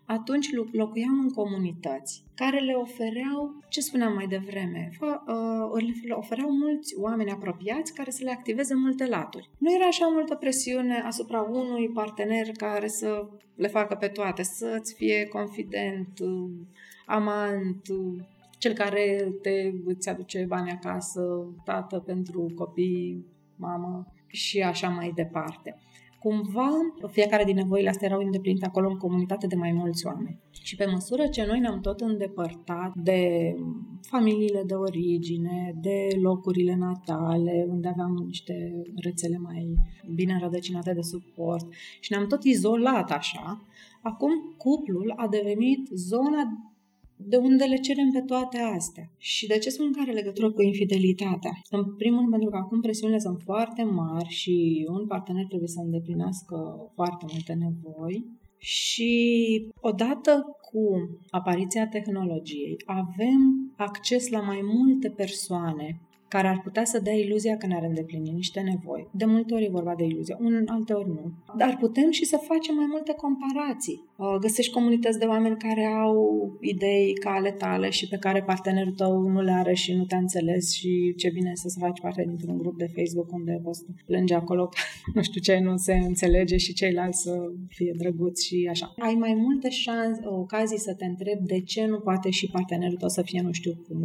[0.05, 6.95] Atunci locuiam în comunități care le ofereau, ce spuneam mai devreme, uh, le ofereau mulți
[6.97, 9.49] oameni apropiați care să le activeze multe laturi.
[9.57, 14.93] Nu era așa multă presiune asupra unui partener care să le facă pe toate, să-ți
[14.93, 16.49] fie confident, uh,
[17.05, 18.23] amant, uh,
[18.59, 21.21] cel care te, îți aduce bani acasă,
[21.63, 25.75] tată pentru copii, mamă și așa mai departe.
[26.19, 26.69] Cumva,
[27.07, 30.39] fiecare din nevoile astea erau îndeplinite acolo în comunitate de mai mulți oameni.
[30.63, 33.53] Și pe măsură ce noi ne-am tot îndepărtat de
[34.01, 39.73] familiile de origine, de locurile natale, unde aveam niște rețele mai
[40.13, 41.67] bine rădăcinate de suport
[41.99, 43.65] și ne-am tot izolat așa,
[44.01, 46.69] acum cuplul a devenit zona
[47.25, 49.11] de unde le cerem pe toate astea.
[49.17, 51.51] Și de ce spun că are legătură cu infidelitatea?
[51.69, 55.79] În primul rând pentru că acum presiunile sunt foarte mari și un partener trebuie să
[55.83, 56.55] îndeplinească
[56.95, 58.25] foarte multe nevoi
[58.57, 59.13] și
[59.81, 67.13] odată cu apariția tehnologiei avem acces la mai multe persoane care ar putea să dea
[67.13, 69.07] iluzia că ne-ar îndeplini niște nevoi.
[69.11, 71.31] De multe ori e vorba de iluzie, un alte ori nu.
[71.57, 74.03] Dar putem și să facem mai multe comparații.
[74.15, 76.17] Uh, găsești comunități de oameni care au
[76.61, 80.17] idei ca ale tale și pe care partenerul tău nu le are și nu te-a
[80.17, 84.33] înțeles și ce bine să să faci parte dintr-un grup de Facebook unde poți plânge
[84.33, 84.69] acolo
[85.15, 88.93] nu știu ce nu se înțelege și ceilalți să fie drăguți și așa.
[88.97, 93.09] Ai mai multe șanse, ocazii să te întrebi de ce nu poate și partenerul tău
[93.09, 93.99] să fie nu știu cum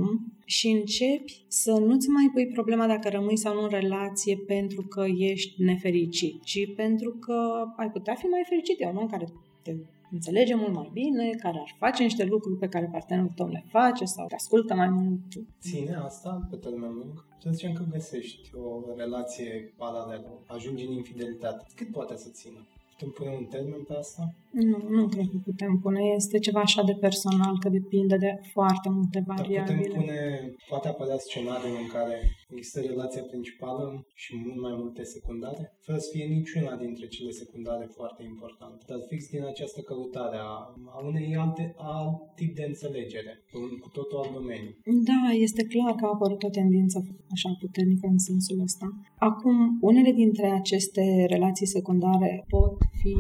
[0.45, 5.05] și începi să nu-ți mai pui problema dacă rămâi sau nu în relație pentru că
[5.33, 7.39] ești nefericit, ci pentru că
[7.77, 8.81] ai putea fi mai fericit.
[8.81, 9.27] E un om care
[9.63, 9.73] te
[10.11, 14.05] înțelege mult mai bine, care ar face niște lucruri pe care partenerul tău le face
[14.05, 15.29] sau te ascultă mai mult.
[15.61, 17.27] Ține asta pe termen lung?
[17.39, 21.65] Să zicem că găsești o relație paralelă, ajungi în infidelitate.
[21.75, 22.67] Cât poate să țină?
[22.97, 24.23] Putem pune un termen pe asta?
[24.51, 26.01] Nu, nu cred că putem pune.
[26.15, 29.65] Este ceva așa de personal, că depinde de foarte multe variabile.
[29.67, 30.21] Dar putem pune,
[30.69, 32.17] poate apărea scenariul în care
[32.57, 37.87] există relația principală și mult mai multe secundare, fără să fie niciuna dintre cele secundare
[37.99, 38.85] foarte importante.
[38.89, 40.55] Dar fix din această căutare a,
[40.95, 44.73] a unei alte, alt tip de înțelegere, un, cu totul alt domeniu.
[45.11, 46.97] Da, este clar că a apărut o tendință
[47.35, 48.87] așa puternică în sensul ăsta.
[49.29, 53.17] Acum, unele dintre aceste relații secundare pot fi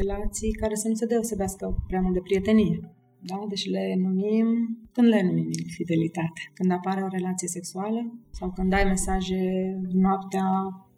[0.00, 2.76] relații care să nu se deosebească prea mult de prietenie.
[3.30, 3.38] Da?
[3.48, 4.46] Deci le numim,
[4.92, 6.40] când le numim infidelitate?
[6.54, 9.40] Când apare o relație sexuală sau când ai mesaje
[9.92, 10.48] noaptea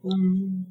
[0.00, 0.22] în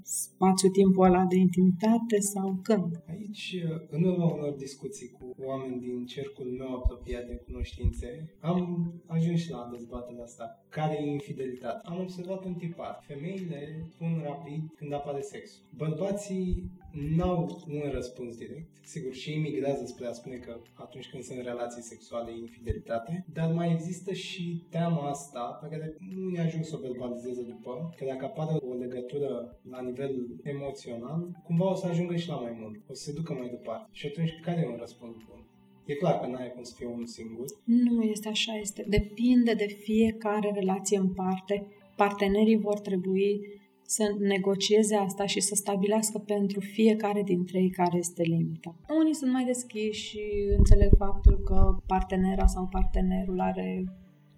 [0.04, 3.04] spațiu-timpul ăla de intimitate sau când?
[3.08, 3.56] Aici,
[3.90, 8.08] în urma unor discuții cu oameni din cercul meu apropiat de cunoștințe,
[8.40, 8.60] am
[9.08, 10.46] ajuns la dezbaterea asta.
[10.70, 11.80] Care e infidelitate?
[11.84, 13.04] Am observat un tipar.
[13.08, 13.60] Femeile
[13.94, 15.64] spun rapid când apare sexul.
[15.78, 18.70] Bărbații n-au un răspuns direct.
[18.84, 23.26] Sigur, și ei migrează spre a spune că atunci când sunt relații sexuale e infidelitate,
[23.34, 28.06] dar mai există și teama asta pe care unii ajung să o verbalizeze după, că
[28.06, 32.76] dacă apare o legătură la nivel emoțional, cumva o să ajungă și la mai mult,
[32.90, 33.90] o să se ducă mai departe.
[33.92, 35.46] Și atunci, care e un răspuns bun?
[35.86, 37.46] E clar că n-ai cum să fie unul singur.
[37.64, 38.86] Nu este așa, este.
[38.88, 41.68] Depinde de fiecare relație în parte.
[41.96, 43.42] Partenerii vor trebui
[43.86, 48.76] să negocieze asta și să stabilească pentru fiecare dintre ei care este limita.
[49.00, 50.22] Unii sunt mai deschiși și
[50.58, 53.84] înțeleg faptul că partenera sau partenerul are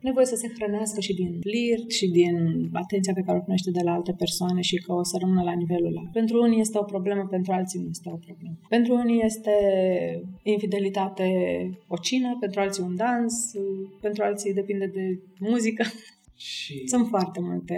[0.01, 2.35] nevoie să se hrănească și din flirt și din
[2.73, 5.53] atenția pe care o primește de la alte persoane și că o să rămână la
[5.53, 6.09] nivelul ăla.
[6.13, 8.57] Pentru unii este o problemă, pentru alții nu este o problemă.
[8.69, 9.51] Pentru unii este
[10.43, 11.27] infidelitate
[11.87, 13.51] o cină, pentru alții un dans,
[14.01, 15.83] pentru alții depinde de muzică.
[16.37, 16.87] Și...
[16.87, 17.77] Sunt foarte multe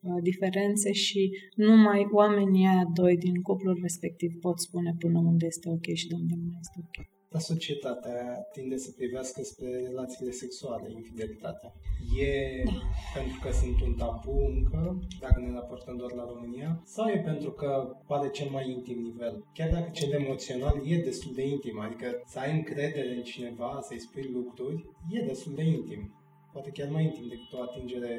[0.00, 5.68] uh, diferențe și numai oamenii aia doi din cuplul respectiv pot spune până unde este
[5.68, 7.06] ok și de unde nu este ok.
[7.30, 8.18] Dar societatea
[8.52, 11.72] tinde să privească spre relațiile sexuale, infidelitatea.
[12.18, 12.72] E da.
[13.14, 17.50] pentru că sunt un tabu încă, dacă ne raportăm doar la România, sau e pentru
[17.52, 19.44] că pare cel mai intim nivel?
[19.52, 24.00] Chiar dacă cel emoțional e destul de intim, adică să ai încredere în cineva, să-i
[24.00, 26.15] spui lucruri, e destul de intim
[26.56, 28.12] poate chiar mai intim decât o atingere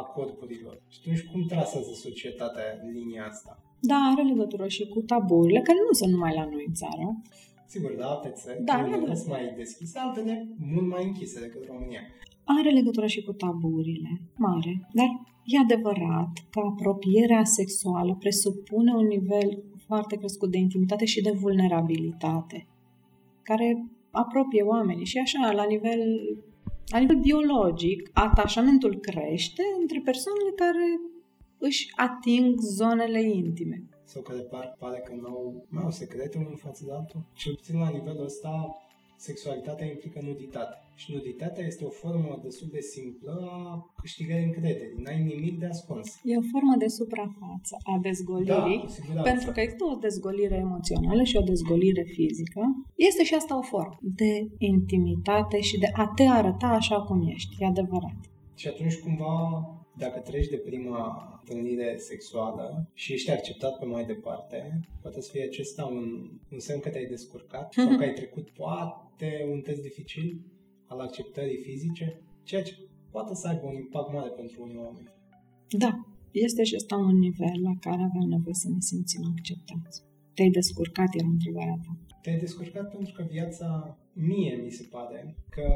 [0.00, 0.74] a corpurilor.
[0.92, 3.52] Și atunci cum trasează societatea linia asta?
[3.90, 7.06] Da, are legătură și cu taburile, care nu sunt numai la noi în țară.
[7.72, 10.34] Sigur, la alte țări, da, unele sunt mai deschise, altele
[10.72, 12.02] mult mai închise decât România.
[12.44, 15.08] Are legătură și cu taburile, mare, dar
[15.44, 19.48] e adevărat că apropierea sexuală presupune un nivel
[19.86, 22.66] foarte crescut de intimitate și de vulnerabilitate,
[23.42, 23.68] care
[24.10, 26.00] apropie oamenii și așa, la nivel
[26.90, 31.00] la nivel biologic, atașamentul crește între persoanele care
[31.58, 33.88] își ating zonele intime.
[34.04, 37.20] Sau care par, pare că nu au, nu au secrete unul față de altul.
[37.34, 38.76] Cel puțin la nivelul ăsta,
[39.26, 40.74] sexualitatea implică nuditate.
[40.94, 45.02] Și nuditatea este o formă destul de simplă a câștigării încrederii.
[45.02, 46.08] N-ai nimic de ascuns.
[46.22, 51.36] E o formă de suprafață a dezgolirii, da, pentru că există o dezgolire emoțională și
[51.36, 52.62] o dezgolire fizică.
[52.94, 57.56] Este și asta o formă de intimitate și de a te arăta așa cum ești.
[57.58, 58.18] E adevărat.
[58.54, 59.34] Și atunci cumva
[59.96, 65.44] dacă treci de prima întâlnire sexuală și ești acceptat pe mai departe, poate să fie
[65.44, 70.40] acesta un, un semn că te-ai descurcat sau că ai trecut poate un test dificil
[70.86, 72.76] al acceptării fizice, ceea ce
[73.10, 75.08] poate să aibă un impact mare pentru unii oameni.
[75.68, 75.92] Da,
[76.30, 80.02] este și asta un nivel la care avem nevoie să ne simțim acceptați.
[80.40, 81.92] Te-ai descurcat, era întrebarea ta.
[82.22, 85.66] Te-ai descurcat pentru că viața mie mi se pare că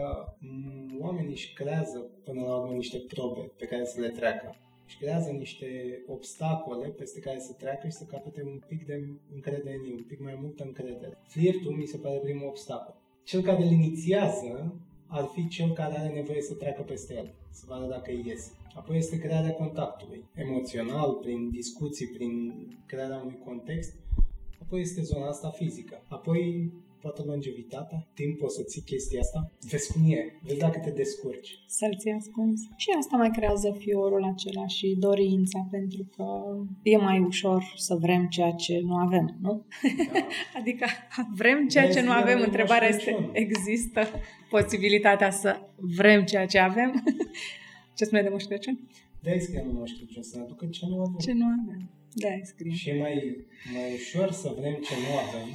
[0.98, 4.56] oamenii își creează până la urmă niște probe pe care să le treacă.
[4.86, 5.66] Își creează niște
[6.06, 8.94] obstacole peste care să treacă și să capete un pic de
[9.34, 11.18] încredere în ei, un pic mai multă încredere.
[11.28, 12.94] Flirtul mi se pare primul obstacol.
[13.24, 17.64] Cel care îl inițiază ar fi cel care are nevoie să treacă peste el, să
[17.68, 18.52] vadă dacă îi iese.
[18.74, 22.32] Apoi este crearea contactului emoțional, prin discuții, prin
[22.86, 24.02] crearea unui context.
[24.64, 26.02] Apoi este zona asta fizică.
[26.08, 30.90] Apoi toată longevitatea, timp o să ții chestia asta, vezi cum e, vezi dacă te
[30.90, 31.58] descurci.
[31.66, 32.60] Să-l ții ascuns.
[32.76, 36.24] Și asta mai creează fiorul acela și dorința, pentru că
[36.82, 39.66] e mai ușor să vrem ceea ce nu avem, nu?
[40.12, 40.20] Da.
[40.58, 40.86] adică
[41.34, 44.00] vrem ceea ce nu avem, întrebarea este, există
[44.50, 47.04] posibilitatea să vrem ceea ce avem?
[47.96, 48.78] ce spune de Moș Crăciun?
[49.22, 51.16] De-aia scriem Moș Crăciun, să ne aducă ce nu avem.
[51.18, 51.90] Ce nu avem.
[52.14, 52.72] Da, scrie.
[52.72, 55.48] Și e mai, mai ușor să vrem ce nu avem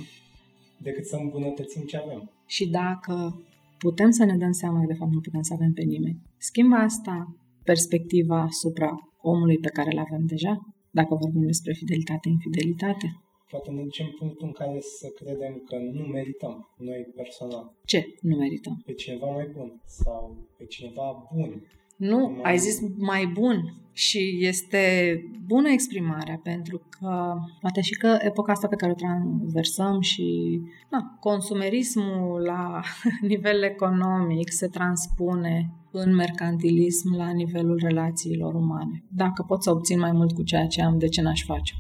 [0.78, 2.32] decât să îmbunătățim ce avem.
[2.46, 3.44] Și dacă
[3.78, 6.76] putem să ne dăm seama că de fapt nu putem să avem pe nimeni, schimbă
[6.76, 8.90] asta perspectiva asupra
[9.22, 10.54] omului pe care îl avem deja,
[10.92, 13.08] dacă vorbim despre fidelitate, infidelitate.
[13.50, 17.74] Poate ne ducem punctul în care să credem că nu merităm noi personal.
[17.86, 18.82] Ce nu merităm?
[18.86, 21.64] Pe cineva mai bun sau pe cineva bun
[22.00, 22.52] nu, mai...
[22.52, 25.14] ai zis mai bun și este
[25.46, 30.60] bună exprimarea pentru că poate și că epoca asta pe care o transversăm și
[30.90, 32.82] na, consumerismul la
[33.32, 39.04] nivel economic se transpune în mercantilism la nivelul relațiilor umane.
[39.08, 41.74] Dacă pot să obțin mai mult cu ceea ce am, de ce n-aș face?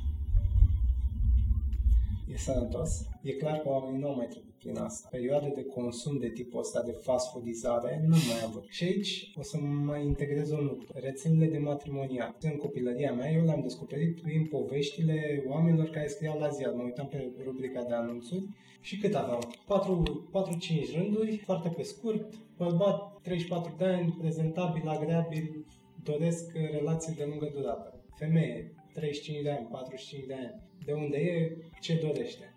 [2.33, 3.07] E sănătos.
[3.21, 5.07] E clar că oamenii nu au mai trebuit prin asta.
[5.11, 9.43] Perioade de consum de tipul ăsta de fast foodizare nu mai am Și aici o
[9.43, 10.87] să mai integrez un lucru.
[10.93, 12.35] Rețelele de matrimonial.
[12.41, 16.73] În copilăria mea eu le-am descoperit prin poveștile oamenilor care scriau la ziar.
[16.73, 18.47] Mă uitam pe rubrica de anunțuri
[18.81, 19.39] și cât aveau?
[19.39, 25.65] 4-5 rânduri, foarte pe scurt, bărbat 34 de ani, prezentabil, agreabil,
[26.03, 28.03] doresc relații de lungă durată.
[28.17, 32.53] Femeie, 35 de ani, 45 de ani, de unde e, ce dorește.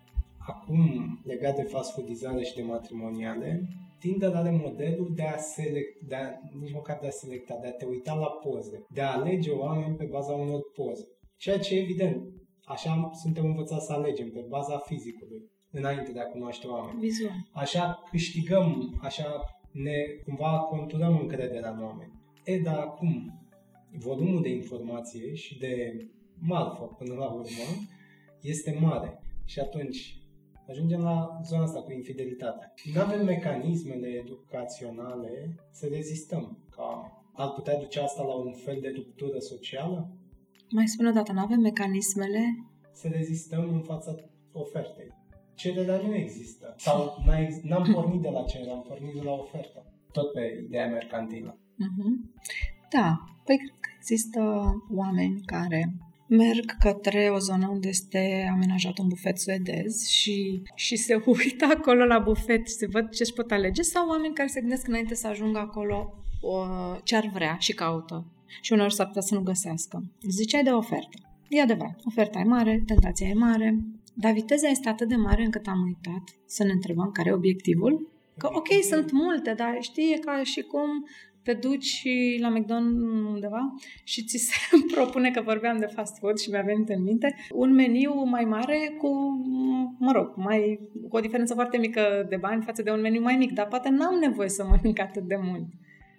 [0.47, 3.67] Acum, legat de fast foodizare și de matrimoniale,
[3.99, 6.27] Tinder are modelul de a, select, de a,
[6.59, 9.95] nici măcar de a selecta, de a te uita la poze, de a alege oameni
[9.95, 11.07] pe baza unor poze.
[11.37, 12.23] Ceea ce, evident,
[12.65, 16.99] așa suntem învățați să alegem, pe baza fizicului, înainte de a cunoaște oameni.
[16.99, 17.31] Vizual.
[17.51, 19.25] Așa câștigăm, așa
[19.71, 22.11] ne cumva conturăm încrederea în oameni.
[22.45, 23.39] E, dar acum,
[23.97, 25.97] volumul de informație și de
[26.39, 27.67] marfă, până la urmă,
[28.41, 29.19] este mare.
[29.45, 30.22] Și atunci,
[30.69, 32.73] ajungem la zona asta cu infidelitatea.
[32.93, 37.21] Nu avem mecanismele educaționale să rezistăm ca oameni.
[37.33, 40.17] Ar putea duce asta la un fel de ruptură socială?
[40.69, 42.39] Mai spune o dată, nu avem mecanismele?
[42.91, 44.15] Să rezistăm în fața
[44.51, 45.07] ofertei.
[45.53, 46.73] Cererea nu există.
[46.77, 47.23] Sau
[47.63, 49.85] n-am pornit de la cerere, am pornit de la ofertă.
[50.11, 51.57] Tot pe ideea mercantilă.
[51.57, 52.13] Uh-huh.
[52.89, 54.41] Da, păi cred că există
[54.95, 55.93] oameni care
[56.37, 62.05] merg către o zonă unde este amenajat un bufet suedez și, și se uită acolo
[62.05, 65.15] la bufet și se văd ce își pot alege sau oameni care se gândesc înainte
[65.15, 66.17] să ajungă acolo
[67.03, 68.25] ce ar vrea și caută
[68.61, 70.03] și uneori s-ar putea să nu găsească.
[70.29, 71.17] Ziceai de ofertă.
[71.49, 73.77] E adevărat, oferta e mare, tentația e mare,
[74.13, 78.11] dar viteza este atât de mare încât am uitat să ne întrebăm care e obiectivul.
[78.37, 80.87] Că ok, sunt multe, dar știi, e ca și cum
[81.43, 82.07] te duci
[82.39, 84.55] la McDonald's undeva și ți se
[84.93, 88.95] propune că vorbeam de fast food și mi-a venit în minte un meniu mai mare
[88.97, 89.09] cu,
[89.99, 90.79] mă rog, mai,
[91.09, 93.89] cu o diferență foarte mică de bani față de un meniu mai mic, dar poate
[93.89, 95.65] n-am nevoie să mănânc atât de mult.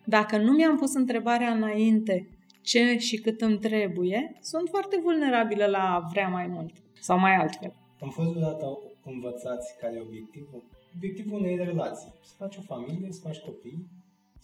[0.05, 2.29] Dacă nu mi-am pus întrebarea înainte
[2.63, 7.35] ce și cât îmi trebuie, sunt foarte vulnerabilă la a vrea mai mult sau mai
[7.35, 7.75] altfel.
[8.01, 10.63] Am fost vreodată învățați care e obiectivul?
[10.97, 12.13] Obiectivul unei relații.
[12.23, 13.87] Să faci o familie, să faci copii,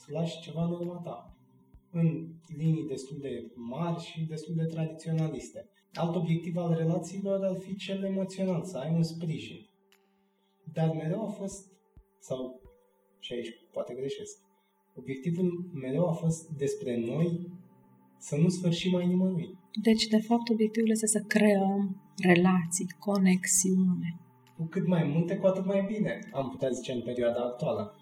[0.01, 1.35] să lași ceva în urma ta.
[1.91, 2.09] În
[2.57, 5.69] linii destul de mari și destul de tradiționaliste.
[5.93, 9.69] Alt obiectiv al relațiilor ar fi cel emoțional, să ai un sprijin.
[10.73, 11.67] Dar mereu a fost,
[12.21, 12.61] sau
[13.19, 14.37] și aici poate greșesc,
[14.95, 17.53] obiectivul mereu a fost despre noi
[18.19, 19.59] să nu sfârșim mai nimănui.
[19.83, 24.21] Deci, de fapt, obiectivul este să creăm relații, conexiune.
[24.57, 27.95] Cu cât mai multe, cu atât mai bine, am putea zice în perioada actuală.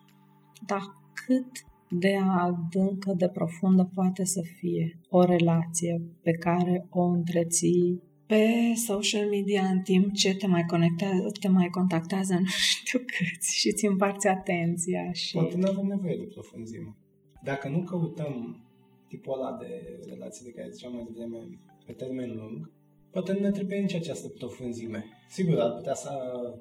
[0.66, 0.78] Da,
[1.26, 8.44] cât de adâncă, de profundă poate să fie o relație pe care o întreții pe
[8.86, 13.72] social media în timp ce te mai, conectează, te mai contactează nu știu câți și
[13.72, 15.12] ți împarți atenția.
[15.12, 15.36] Și...
[15.36, 16.96] Poate nu avem nevoie de profunzime.
[17.42, 18.62] Dacă nu căutăm
[19.08, 21.38] tipul ăla de relații de care ziceam mai devreme
[21.86, 22.70] pe termen lung,
[23.10, 25.04] poate nu ne trebuie nici această profunzime.
[25.28, 26.10] Sigur, ar putea să,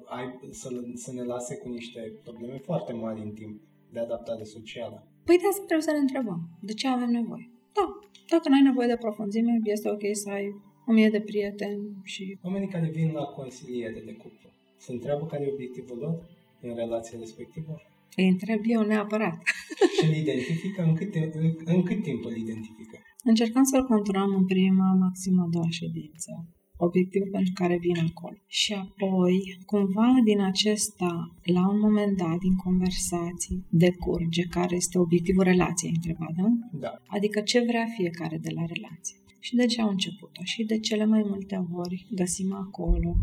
[0.04, 3.60] ai, să, să ne lase cu niște probleme foarte mari în timp
[3.92, 5.07] de adaptare socială.
[5.28, 6.40] Păi de asta trebuie să ne întrebăm.
[6.68, 7.46] De ce avem nevoie?
[7.76, 7.84] Da,
[8.32, 10.46] dacă nu ai nevoie de profunzime, este ok să ai
[10.88, 12.22] o mie de prieteni și...
[12.46, 14.48] Oamenii care vin la consiliere de cuplu,
[14.84, 16.16] se întreabă care e obiectivul lor
[16.60, 17.72] în relația respectivă?
[18.16, 19.38] Îi întreb eu neapărat.
[19.96, 20.82] și îl identifică?
[20.82, 22.96] În cât, în, în cât timp îl identifică?
[23.30, 26.30] Încercăm să-l conturăm în prima, maximă a doua ședință
[26.78, 28.36] obiectivul pentru care vin acolo.
[28.46, 35.42] Și apoi, cumva din acesta, la un moment dat, din conversații, decurge care este obiectivul
[35.42, 36.48] relației întrebat, da?
[36.72, 37.02] Da.
[37.06, 39.16] Adică ce vrea fiecare de la relație.
[39.40, 40.44] Și de ce au început-o.
[40.44, 43.16] Și de cele mai multe ori găsim acolo,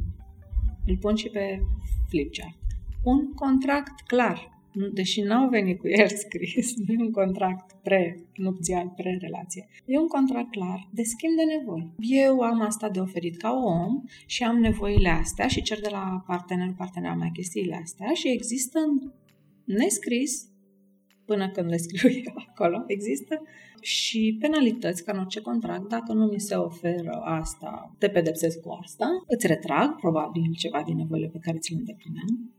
[0.85, 1.61] îl pun și pe
[2.09, 2.57] flipchart,
[3.03, 4.54] un contract clar
[4.93, 9.67] deși n-au venit cu el scris, nu e un contract pre-nupțial, pre-relație.
[9.85, 11.91] E un contract clar de schimb de nevoi.
[11.97, 16.23] Eu am asta de oferit ca om și am nevoile astea și cer de la
[16.27, 18.79] partenerul, partenera mea chestiile astea și există
[19.63, 20.49] nescris,
[21.25, 23.41] până când le scriu eu acolo, există
[23.81, 28.69] și penalități ca în orice contract, dacă nu mi se oferă asta, te pedepsesc cu
[28.81, 32.53] asta, îți retrag probabil ceva din nevoile pe care ți le îndeplineam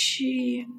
[0.00, 0.30] și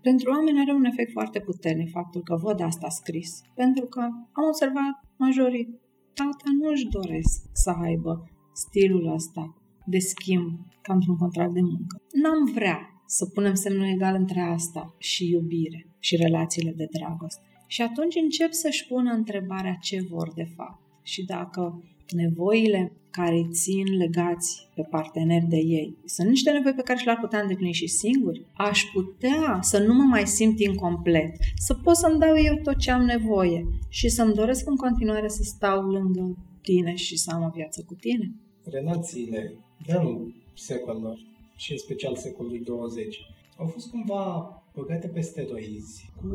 [0.01, 3.29] pentru oameni are un efect foarte puternic faptul că văd asta scris.
[3.55, 3.99] Pentru că
[4.37, 9.43] am observat majoritatea nu își doresc să aibă stilul ăsta
[9.85, 11.95] de schimb ca într-un contract de muncă.
[12.21, 17.47] N-am vrea să punem semnul egal între asta și iubire și relațiile de dragoste.
[17.67, 20.81] Și atunci încep să-și pună întrebarea ce vor de fapt.
[21.03, 21.83] Și dacă
[22.13, 25.97] nevoile care îi țin legați pe parteneri de ei.
[26.05, 28.45] Sunt niște nevoi pe care și le-ar putea îndeplini și singuri.
[28.53, 32.91] Aș putea să nu mă mai simt incomplet, să pot să-mi dau eu tot ce
[32.91, 37.49] am nevoie și să-mi doresc în continuare să stau lângă tine și să am o
[37.53, 38.31] viață cu tine.
[38.63, 39.53] Relațiile
[39.85, 41.17] de anul secolelor
[41.55, 43.17] și în special secolului 20
[43.57, 46.27] au fost cumva băgate pe steroizi cu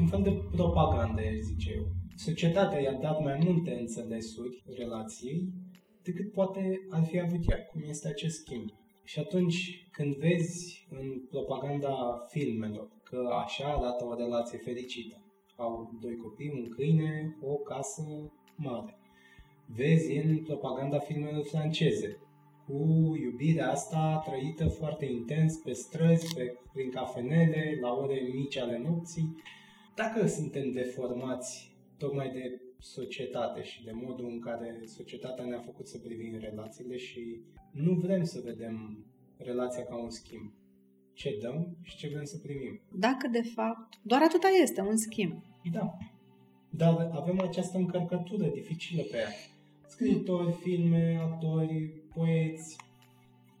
[0.00, 1.86] un fel de propagandă, zice eu.
[2.16, 5.48] Societatea i-a dat mai multe înțelesuri relației
[6.02, 8.68] decât poate ar fi avut ea, cum este acest schimb.
[9.04, 15.16] Și atunci când vezi în propaganda filmelor că așa arată o relație fericită,
[15.56, 18.02] au doi copii, un câine, o casă
[18.56, 18.98] mare.
[19.66, 22.18] Vezi în propaganda filmelor franceze
[22.66, 22.76] cu
[23.20, 29.36] iubirea asta trăită foarte intens pe străzi, pe, prin cafenele, la ore mici ale nopții.
[29.94, 35.98] Dacă suntem deformați tocmai de societate și de modul în care societatea ne-a făcut să
[35.98, 37.40] privim relațiile și
[37.72, 39.04] nu vrem să vedem
[39.36, 40.52] relația ca un schimb.
[41.12, 42.80] Ce dăm și ce vrem să primim.
[42.92, 45.42] Dacă, de fapt, doar atâta este, un schimb.
[45.72, 45.96] Da.
[46.70, 49.28] Dar avem această încărcătură dificilă pe ea.
[49.86, 52.76] Scriitori, filme, actori, poeți,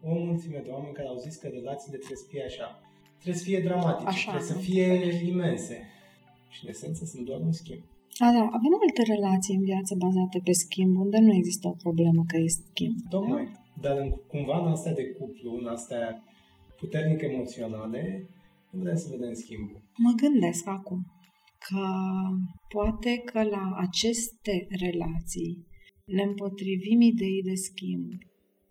[0.02, 2.80] o mulțime de oameni care au zis că relațiile trebuie să fie așa.
[3.14, 5.88] Trebuie să fie dramatice, așa, trebuie să fie imense.
[6.48, 7.82] Și în esență sunt doar un schimb.
[8.18, 12.22] A, da, avem multe relații în viață bazate pe schimb, unde nu există o problemă
[12.26, 12.96] că e schimb.
[13.08, 13.44] Tocmai.
[13.44, 13.88] Da?
[13.88, 16.22] Dar în, cumva în astea de cuplu, în astea
[16.80, 18.28] puternic emoționale,
[18.70, 19.82] nu vrem să vedem schimbul.
[19.96, 21.00] Mă gândesc acum
[21.66, 21.84] că
[22.68, 25.66] poate că la aceste relații
[26.04, 28.08] ne împotrivim idei de schimb,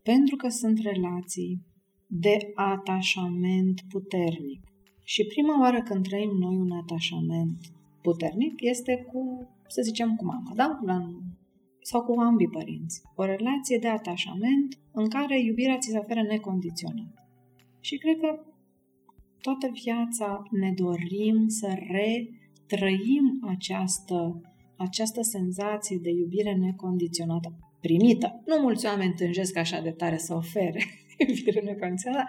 [0.04, 1.62] pentru că sunt relații
[2.08, 4.62] de atașament puternic.
[5.04, 7.58] Și prima oară când trăim noi un atașament
[8.04, 10.80] puternic este cu, să zicem, cu mama, da?
[10.86, 10.98] La,
[11.82, 13.02] sau cu ambii părinți.
[13.16, 17.14] O relație de atașament în care iubirea ți se oferă necondiționat.
[17.80, 18.40] Și cred că
[19.42, 24.42] toată viața ne dorim să retrăim această,
[24.78, 27.50] această senzație de iubire necondiționată
[27.80, 28.44] primită.
[28.46, 30.84] Nu mulți oameni tânjesc așa de tare să ofere
[31.28, 32.26] iubire necondiționată,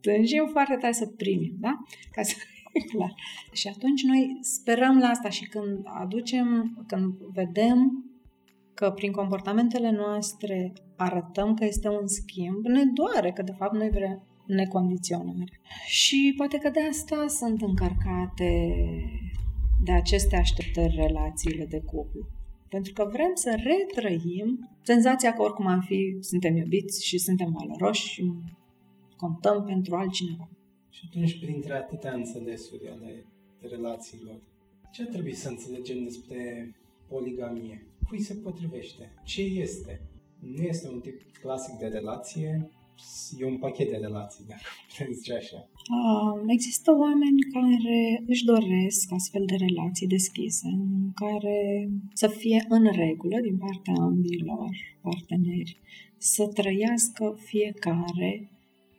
[0.00, 1.72] tânjim foarte tare să primim, da?
[2.10, 2.34] Ca să
[2.78, 3.14] clar.
[3.52, 8.04] Și atunci noi sperăm la asta și când aducem, când vedem
[8.74, 13.90] că prin comportamentele noastre arătăm că este un schimb, ne doare că de fapt noi
[13.90, 15.60] vrem necondiționare.
[15.86, 18.74] Și poate că de asta sunt încărcate
[19.84, 22.26] de aceste așteptări relațiile de cuplu.
[22.68, 28.08] Pentru că vrem să retrăim senzația că oricum am fi, suntem iubiți și suntem valoroși
[28.08, 28.32] și
[29.16, 30.48] contăm pentru altcineva.
[30.90, 33.26] Și atunci, printre atâtea înțelesuri ale
[33.60, 34.40] relațiilor,
[34.92, 36.72] ce ar trebui să înțelegem despre
[37.08, 37.86] poligamie?
[38.08, 39.14] Cui se potrivește?
[39.24, 40.00] Ce este?
[40.40, 42.70] Nu este un tip clasic de relație,
[43.38, 45.68] e un pachet de relații, dacă putem zice așa.
[46.46, 53.40] Există oameni care își doresc astfel de relații deschise, în care să fie în regulă
[53.40, 54.70] din partea ambilor
[55.00, 55.80] parteneri,
[56.16, 58.50] să trăiască fiecare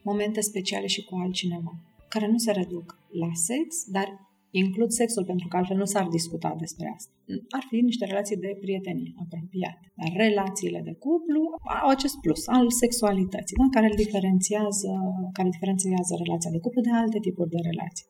[0.03, 1.73] momente speciale și cu altcineva,
[2.09, 6.55] care nu se reduc la sex, dar includ sexul pentru că altfel nu s-ar discuta
[6.59, 7.11] despre asta.
[7.49, 9.91] Ar fi niște relații de prietenie apropiate.
[9.95, 11.43] Dar relațiile de cuplu
[11.81, 13.67] au acest plus al sexualității, da?
[13.71, 14.91] care îl diferențiază,
[15.33, 18.05] care diferențiază relația de cuplu de alte tipuri de relații.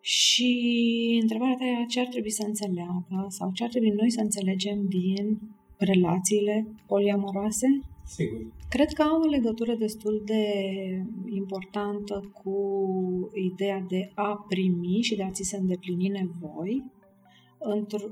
[0.00, 0.50] Și
[1.22, 4.78] întrebarea ta e ce ar trebui să înțeleagă sau ce ar trebui noi să înțelegem
[4.88, 5.40] din
[5.76, 7.66] relațiile poliamoroase
[8.06, 8.52] Sigur.
[8.74, 10.44] Cred că au o legătură destul de
[11.24, 12.58] importantă cu
[13.52, 16.84] ideea de a primi și de a ți se îndeplini nevoi,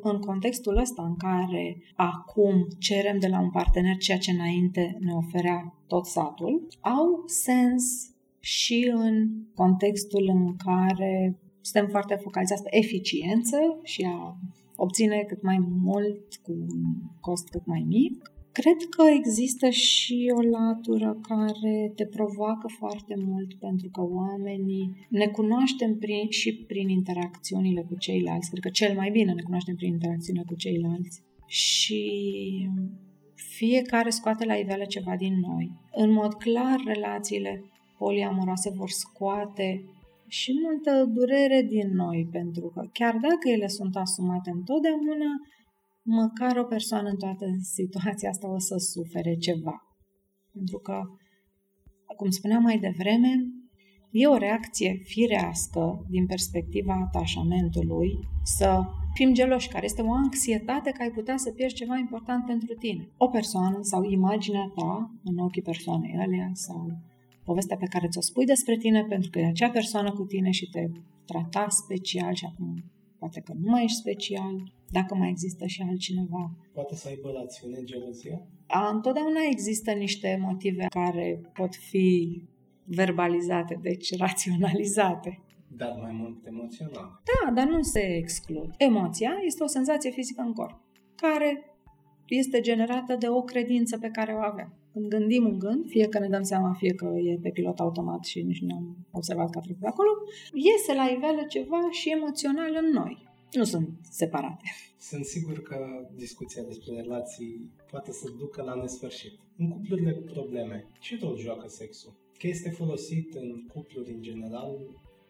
[0.02, 5.12] în contextul ăsta în care acum cerem de la un partener ceea ce înainte ne
[5.12, 7.84] oferea tot satul, au sens
[8.40, 14.36] și în contextul în care suntem foarte focalizați pe eficiență și a
[14.76, 16.82] obține cât mai mult cu un
[17.20, 18.30] cost cât mai mic
[18.61, 25.26] Cred că există și o latură care te provoacă foarte mult pentru că oamenii ne
[25.26, 28.50] cunoaștem prin, și prin interacțiunile cu ceilalți.
[28.50, 31.22] Cred că cel mai bine ne cunoaștem prin interacțiunile cu ceilalți.
[31.46, 32.02] Și
[33.34, 35.72] fiecare scoate la iveală ceva din noi.
[35.92, 37.64] În mod clar, relațiile
[37.98, 39.84] poliamoroase vor scoate
[40.26, 45.30] și multă durere din noi, pentru că chiar dacă ele sunt asumate întotdeauna,
[46.03, 49.76] măcar o persoană în toată situația asta o să sufere ceva.
[50.53, 51.01] Pentru că,
[52.16, 53.32] cum spuneam mai devreme,
[54.11, 58.11] e o reacție firească din perspectiva atașamentului
[58.42, 58.80] să
[59.14, 63.09] fim geloși, care este o anxietate că ai putea să pierzi ceva important pentru tine.
[63.16, 66.98] O persoană sau imaginea ta în ochii persoanei alea sau
[67.44, 70.70] povestea pe care ți-o spui despre tine pentru că e acea persoană cu tine și
[70.70, 70.82] te
[71.24, 72.84] trata special și acum
[73.18, 76.57] poate că nu mai ești special, dacă mai există și altcineva.
[76.72, 78.47] Poate să aibă rațiune gelozia?
[78.66, 82.43] A, întotdeauna există niște motive care pot fi
[82.84, 85.43] verbalizate, deci raționalizate.
[85.76, 87.20] Dar mai mult emoțional.
[87.24, 88.74] Da, dar nu se exclud.
[88.78, 90.80] Emoția este o senzație fizică în corp,
[91.14, 91.64] care
[92.26, 94.74] este generată de o credință pe care o avem.
[94.93, 98.24] Când gândim un gând, fie că ne dăm seama, fie că e pe pilot automat
[98.24, 100.09] și nici nu am observat că a trecut acolo,
[100.53, 103.30] iese la iveală ceva și emoțional în noi.
[103.53, 104.64] Nu sunt separate.
[104.98, 109.38] Sunt sigur că discuția despre relații poate să ducă la nesfârșit.
[109.57, 112.12] În cuplurile cu probleme, ce rol joacă sexul?
[112.38, 114.78] Că este folosit în cupluri în general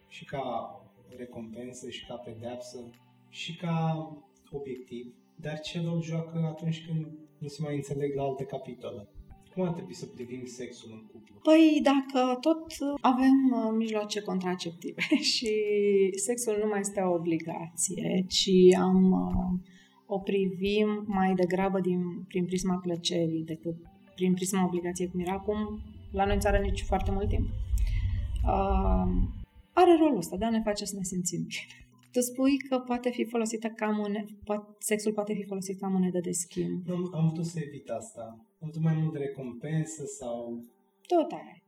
[0.07, 0.75] și ca
[1.17, 2.89] recompensă și ca pedeapsă
[3.29, 4.07] și ca
[4.51, 7.07] obiectiv, dar ce rol joacă atunci când
[7.37, 9.07] nu se mai înțeleg la alte capitole?
[9.53, 11.35] Cum ar trebui să privim sexul în cuplu?
[11.43, 12.65] Păi dacă tot
[13.01, 15.01] avem uh, mijloace contraceptive
[15.33, 15.51] și
[16.15, 19.59] sexul nu mai este o obligație, ci am uh,
[20.05, 23.75] o privim mai degrabă din, prin prisma plăcerii decât
[24.15, 25.81] prin prisma obligației, cum era acum
[26.11, 27.47] la noi în țară nici foarte mult timp.
[28.45, 29.11] Uh,
[29.73, 31.90] are rolul ăsta de a ne face să ne simțim bine.
[32.11, 36.31] Tu spui că poate fi folosită ca monedă, sexul poate fi folosit ca monedă de
[36.31, 36.89] schimb.
[36.89, 38.21] Am, am putut să evit asta.
[38.61, 40.63] Am putut mai mult de recompensă sau...
[41.07, 41.61] Tot aia.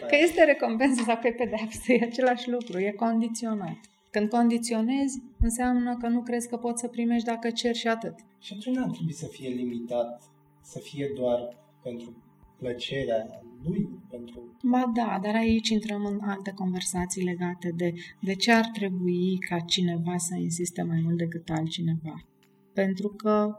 [0.00, 3.78] Tot că este recompensă sau că e pedeapsă, e același lucru, e condiționat.
[4.10, 8.14] Când condiționezi, înseamnă că nu crezi că poți să primești dacă cer și atât.
[8.40, 10.22] Și atunci nu ar trebui să fie limitat,
[10.62, 12.22] să fie doar pentru
[12.58, 14.56] plăcerea lui pentru...
[14.62, 19.58] Ba da, dar aici intrăm în alte conversații legate de de ce ar trebui ca
[19.58, 22.24] cineva să insiste mai mult decât altcineva.
[22.72, 23.56] Pentru că,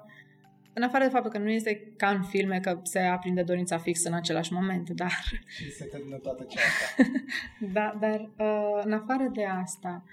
[0.73, 4.03] în afară de faptul că nu este ca în filme că se aprinde dorința fix
[4.03, 5.11] în același moment, dar...
[5.47, 7.11] Și se termină toată ceasta.
[7.73, 10.03] da, dar uh, în afară de asta,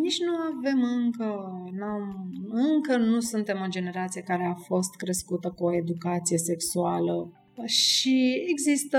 [0.00, 5.64] nici nu avem încă, n-am, încă nu suntem o generație care a fost crescută cu
[5.64, 8.98] o educație sexuală și există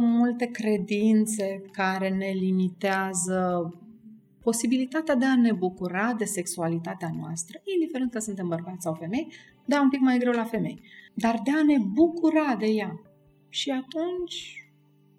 [0.00, 3.72] multe credințe care ne limitează
[4.42, 9.32] posibilitatea de a ne bucura de sexualitatea noastră, indiferent că suntem bărbați sau femei,
[9.64, 10.80] da, un pic mai greu la femei,
[11.14, 13.00] dar de a ne bucura de ea.
[13.48, 14.66] Și atunci,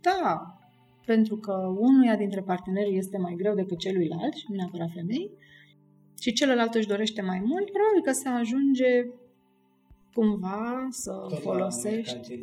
[0.01, 0.57] da,
[1.05, 5.31] pentru că unuia dintre parteneri este mai greu decât celuilalt, nu neapărat femei,
[6.21, 9.05] și celălalt își dorește mai mult, probabil că se ajunge
[10.13, 12.39] cumva să Tot folosești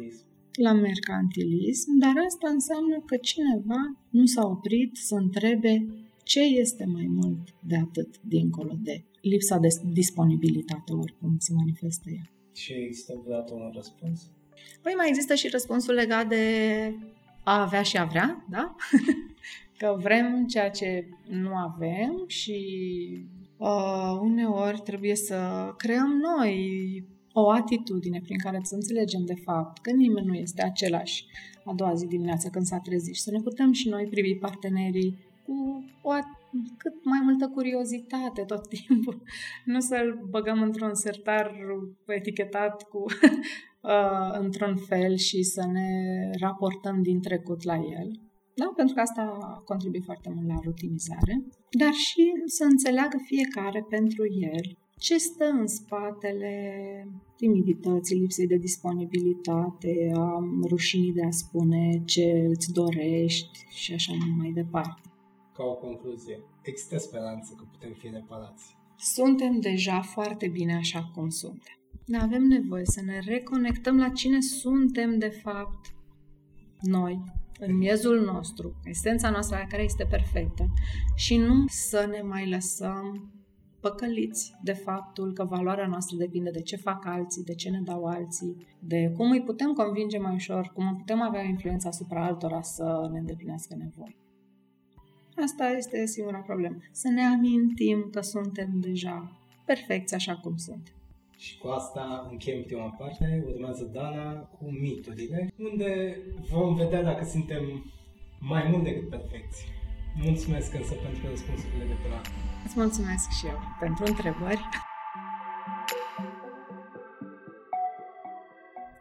[0.52, 5.86] la mercantilism, dar asta înseamnă că cineva nu s-a oprit să întrebe
[6.22, 12.30] ce este mai mult de atât dincolo de lipsa de disponibilitate oricum se manifestă ea.
[12.54, 14.30] Și există vreodată un răspuns?
[14.82, 16.44] Păi mai există și răspunsul legat de
[17.44, 18.76] a avea și a vrea, da?
[19.78, 22.60] că vrem ceea ce nu avem și
[23.56, 29.90] uh, uneori trebuie să creăm noi o atitudine prin care să înțelegem de fapt că
[29.90, 31.24] nimeni nu este același
[31.64, 35.18] a doua zi dimineața când s-a trezit și să ne putem și noi privi partenerii
[35.46, 36.10] cu o
[36.76, 39.22] cât mai multă curiozitate tot timpul.
[39.64, 41.54] Nu să-l băgăm într-un sertar
[42.06, 43.04] etichetat cu
[43.82, 45.90] uh, într-un fel și să ne
[46.40, 48.08] raportăm din trecut la el.
[48.54, 48.72] Da?
[48.76, 49.22] Pentru că asta
[49.64, 51.34] contribuie foarte mult la rutinizare,
[51.78, 56.54] dar și să înțeleagă fiecare pentru el ce stă în spatele
[57.36, 60.38] timidității, lipsei de disponibilitate, a
[60.68, 65.00] rușinii de a spune ce îți dorești și așa mai departe.
[65.54, 68.76] Ca o concluzie, există speranță că putem fi reparați.
[68.96, 71.74] Suntem deja foarte bine așa cum suntem.
[72.06, 75.94] Ne avem nevoie să ne reconectăm la cine suntem de fapt
[76.80, 77.22] noi,
[77.58, 80.66] în miezul nostru, esența noastră care este perfectă
[81.14, 83.34] și nu să ne mai lăsăm
[83.80, 88.04] păcăliți de faptul că valoarea noastră depinde de ce fac alții, de ce ne dau
[88.04, 93.08] alții, de cum îi putem convinge mai ușor, cum putem avea influența asupra altora să
[93.12, 94.16] ne îndeplinească nevoi.
[95.36, 96.76] Asta este singura problemă.
[96.92, 99.32] Să ne amintim că suntem deja
[99.64, 100.94] perfecți așa cum sunt.
[101.38, 106.16] Și cu asta încheiem prima parte, urmează Dana cu miturile, unde
[106.50, 107.92] vom vedea dacă suntem
[108.40, 109.79] mai mult decât perfecți.
[110.14, 112.32] Mulțumesc însă pentru răspunsurile de până acum.
[112.64, 114.62] Îți mulțumesc și eu pentru întrebări.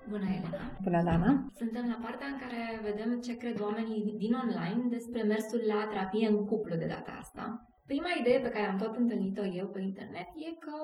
[0.10, 0.64] Bună, Elena!
[0.82, 1.46] Bună, Dana!
[1.56, 6.28] Suntem la partea în care vedem ce cred oamenii din online despre mersul la terapie
[6.28, 7.68] în cuplu de data asta.
[7.94, 10.78] Prima idee pe care am tot întâlnit-o eu pe internet e că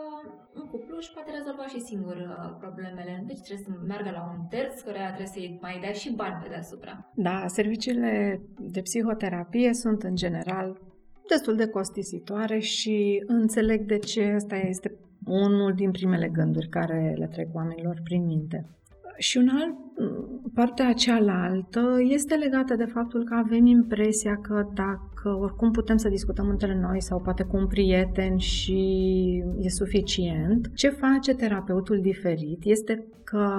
[0.59, 3.23] un cuplu își poate rezolva și singur uh, problemele.
[3.29, 6.49] Deci trebuie să meargă la un terț, care trebuie să-i mai dea și bani pe
[6.49, 6.93] deasupra.
[7.27, 8.41] Da, serviciile
[8.75, 10.67] de psihoterapie sunt în general
[11.27, 14.89] destul de costisitoare și înțeleg de ce ăsta este
[15.25, 18.65] unul din primele gânduri care le trec oamenilor prin minte.
[19.17, 19.75] Și un alt,
[20.53, 26.49] partea cealaltă este legată de faptul că avem impresia că dacă oricum putem să discutăm
[26.49, 33.07] între noi sau poate cu un prieten și e suficient, ce face terapeutul diferit este
[33.23, 33.49] că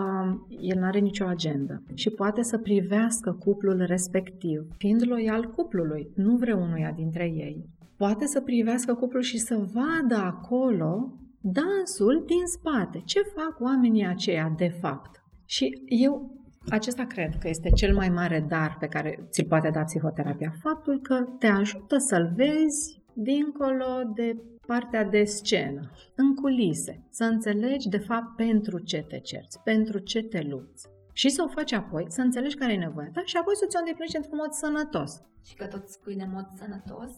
[0.60, 6.36] el nu are nicio agendă și poate să privească cuplul respectiv, fiind loial cuplului, nu
[6.36, 7.64] vreunuia dintre ei.
[7.96, 13.02] Poate să privească cuplul și să vadă acolo dansul din spate.
[13.04, 15.24] Ce fac oamenii aceia de fapt?
[15.46, 16.30] Și eu
[16.70, 20.52] acesta cred că este cel mai mare dar pe care ți-l poate da psihoterapia.
[20.62, 24.36] Faptul că te ajută să-l vezi dincolo de
[24.66, 30.22] partea de scenă, în culise, să înțelegi de fapt pentru ce te cerți, pentru ce
[30.22, 30.88] te lupți.
[31.12, 33.78] Și să o faci apoi, să înțelegi care e nevoia ta și apoi să ți-o
[33.78, 35.22] îndeplinești într-un mod sănătos.
[35.44, 37.10] Și că tot spui de mod sănătos.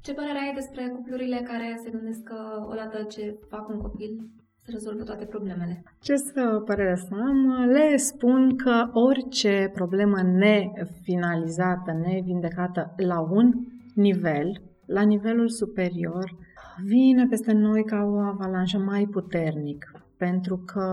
[0.00, 4.39] Ce părere ai despre cuplurile care se gândesc că odată ce fac un copil să
[4.70, 5.82] rezolvă toate problemele.
[6.00, 7.66] Ce să părere să am?
[7.66, 13.52] Le spun că orice problemă nefinalizată, nevindecată la un
[13.94, 16.36] nivel, la nivelul superior,
[16.84, 20.86] vine peste noi ca o avalanșă mai puternic pentru că,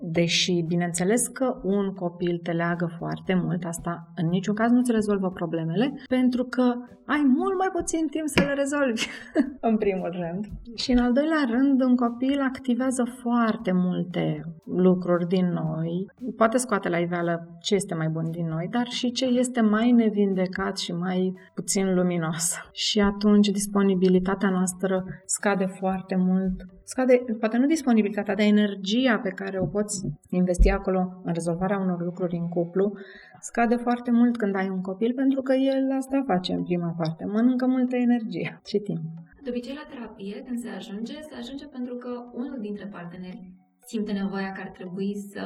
[0.00, 5.30] deși bineînțeles că un copil te leagă foarte mult, asta în niciun caz nu-ți rezolvă
[5.30, 6.74] problemele, pentru că
[7.06, 9.06] ai mult mai puțin timp să le rezolvi,
[9.70, 10.46] în primul rând.
[10.74, 16.88] Și în al doilea rând, un copil activează foarte multe lucruri din noi, poate scoate
[16.88, 20.92] la iveală ce este mai bun din noi, dar și ce este mai nevindecat și
[20.92, 22.54] mai puțin luminos.
[22.72, 29.60] Și atunci disponibilitatea noastră scade foarte mult scade, poate nu disponibilitatea, dar energia pe care
[29.60, 32.92] o poți investi acolo în rezolvarea unor lucruri în cuplu,
[33.40, 37.24] scade foarte mult când ai un copil, pentru că el asta face în prima parte,
[37.24, 39.02] mănâncă multă energie și timp.
[39.42, 43.52] De obicei, la terapie, când se ajunge, se ajunge pentru că unul dintre parteneri
[43.86, 45.44] simte nevoia că ar trebui să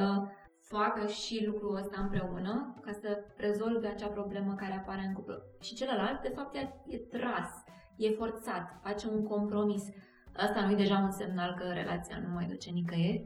[0.61, 5.35] facă și lucrul ăsta împreună ca să rezolve acea problemă care apare în cuplu.
[5.61, 7.49] Și celălalt, de fapt, e, e tras,
[7.97, 9.83] e forțat, face un compromis.
[10.39, 13.25] Asta nu e deja un semnal că relația nu mai duce nicăieri?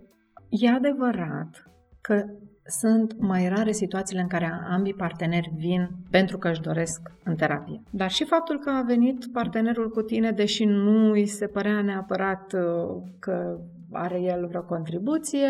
[0.49, 1.63] E adevărat
[2.01, 2.25] că
[2.65, 7.81] sunt mai rare situațiile în care ambii parteneri vin pentru că își doresc în terapie.
[7.89, 12.53] Dar și faptul că a venit partenerul cu tine, deși nu îi se părea neapărat
[12.53, 13.59] uh, că
[13.93, 15.47] are el vreo contribuție,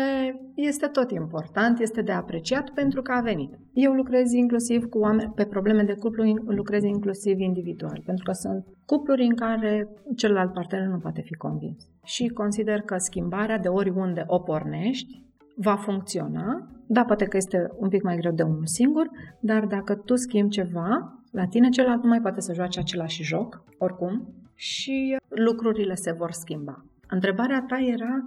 [0.54, 3.58] este tot important, este de apreciat pentru că a venit.
[3.72, 8.64] Eu lucrez inclusiv cu oameni, pe probleme de cuplu, lucrez inclusiv individual, pentru că sunt
[8.86, 11.88] cupluri în care celălalt partener nu poate fi convins.
[12.04, 15.22] Și consider că schimbarea de oriunde o pornești
[15.56, 16.68] va funcționa.
[16.86, 20.52] Da, poate că este un pic mai greu de unul singur, dar dacă tu schimbi
[20.52, 26.12] ceva, la tine celălalt nu mai poate să joace același joc, oricum, și lucrurile se
[26.12, 26.84] vor schimba.
[27.14, 28.24] Întrebarea ta era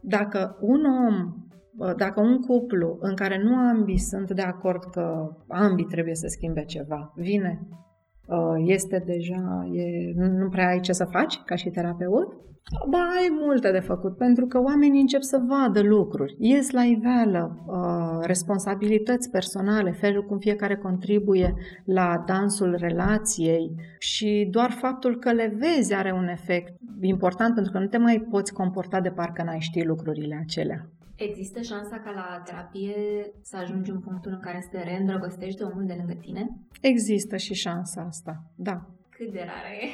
[0.00, 1.34] dacă un om,
[1.96, 6.64] dacă un cuplu în care nu ambii sunt de acord că ambii trebuie să schimbe
[6.64, 7.68] ceva, vine,
[8.64, 12.32] este deja, e, nu prea ai ce să faci ca și terapeut,
[12.88, 17.64] Ba, ai multe de făcut, pentru că oamenii încep să vadă lucruri, ies la iveală
[17.66, 21.54] uh, responsabilități personale, felul cum fiecare contribuie
[21.84, 27.78] la dansul relației și doar faptul că le vezi are un efect important pentru că
[27.78, 30.88] nu te mai poți comporta de parcă n-ai ști lucrurile acelea.
[31.28, 32.96] Există șansa ca la terapie
[33.42, 36.42] să ajungi în punctul în care să te reîndrăgostești de omul de lângă tine?
[36.80, 38.76] Există și șansa asta, da.
[39.16, 39.86] Cât de rară e?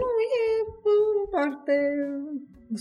[0.00, 0.08] Nu,
[0.40, 0.44] e
[1.36, 1.76] parte
[2.72, 2.76] 100%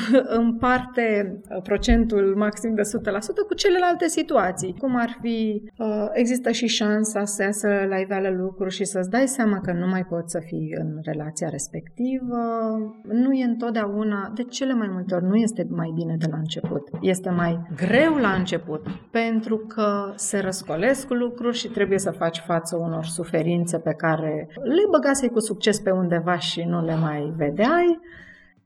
[0.42, 2.84] împarte uh, procentul maxim de 100%
[3.46, 4.74] cu celelalte situații.
[4.78, 9.26] Cum ar fi, uh, există și șansa să iasă la iveală lucruri și să-ți dai
[9.26, 12.38] seama că nu mai poți să fii în relația respectivă.
[13.02, 16.88] Nu e întotdeauna, de cele mai multe ori, nu este mai bine de la început.
[17.00, 22.76] Este mai greu la început pentru că se răscolesc lucruri și trebuie să faci față
[22.76, 28.00] unor suferințe pe care le băgasei cu succes pe undeva și nu le mai vedeai.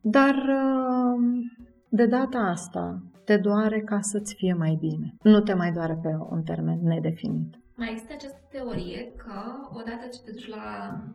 [0.03, 1.45] Dar uh,
[1.89, 5.15] de data asta te doare ca să-ți fie mai bine.
[5.23, 7.55] Nu te mai doare pe un termen nedefinit.
[7.77, 9.41] Mai există această teorie că
[9.71, 10.65] odată ce te duci la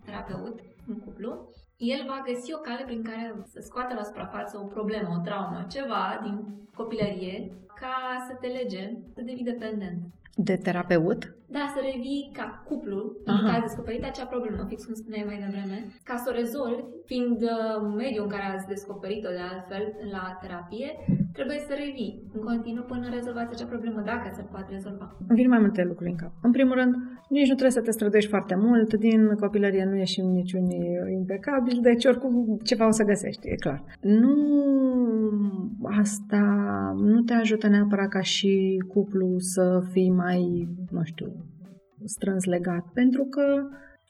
[0.06, 4.68] terapeut în cuplu, el va găsi o cale prin care să scoată la suprafață o
[4.68, 6.36] problemă, o traumă, ceva din
[6.76, 10.00] copilărie, ca să te lege, să devii dependent.
[10.36, 11.37] De terapeut?
[11.50, 15.40] Da, să revii ca cuplu, pentru că ați descoperit acea problemă, fix cum spuneai mai
[15.46, 20.38] devreme, ca să o rezolvi, fiind uh, mediul în care ați descoperit-o de altfel la
[20.42, 20.90] terapie,
[21.38, 25.06] trebuie să revii în continuu până rezolvați acea problemă, dacă se poate rezolva.
[25.30, 26.32] Îmi vin mai multe lucruri în cap.
[26.48, 26.94] În primul rând,
[27.30, 30.86] nici nu trebuie să te străduiești foarte mult, din copilărie nu ieșim niciunii
[31.20, 32.34] impecabil, deci oricum
[32.64, 33.84] ceva o să găsești, e clar.
[34.02, 34.36] Nu
[36.02, 36.44] asta
[36.98, 41.28] nu te ajută neapărat ca și cuplu să fii mai, nu știu,
[42.04, 43.68] strâns legat, pentru că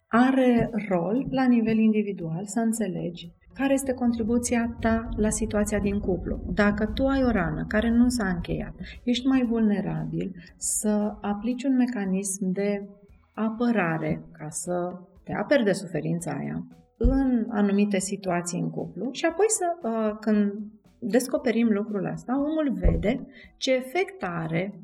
[0.07, 6.39] are rol la nivel individual să înțelegi care este contribuția ta la situația din cuplu.
[6.53, 11.75] Dacă tu ai o rană care nu s-a încheiat, ești mai vulnerabil să aplici un
[11.75, 12.87] mecanism de
[13.33, 19.45] apărare ca să te aperi de suferința aia în anumite situații în cuplu și apoi
[19.47, 20.53] să, uh, când
[20.99, 23.27] descoperim lucrul ăsta, omul vede
[23.57, 24.79] ce efect are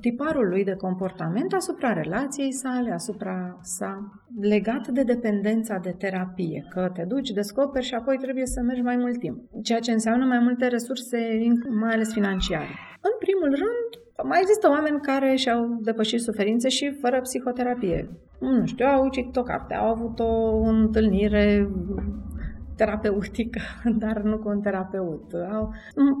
[0.00, 6.90] tiparul lui de comportament asupra relației sale, asupra sa, legat de dependența de terapie, că
[6.94, 10.38] te duci, descoperi și apoi trebuie să mergi mai mult timp, ceea ce înseamnă mai
[10.38, 11.18] multe resurse,
[11.80, 12.68] mai ales financiare.
[13.00, 18.10] În primul rând, mai există oameni care și-au depășit suferințe și fără psihoterapie.
[18.40, 21.68] Nu știu, au citit o carte, au avut o întâlnire
[22.76, 23.60] terapeutică,
[24.02, 25.32] dar nu cu un terapeut.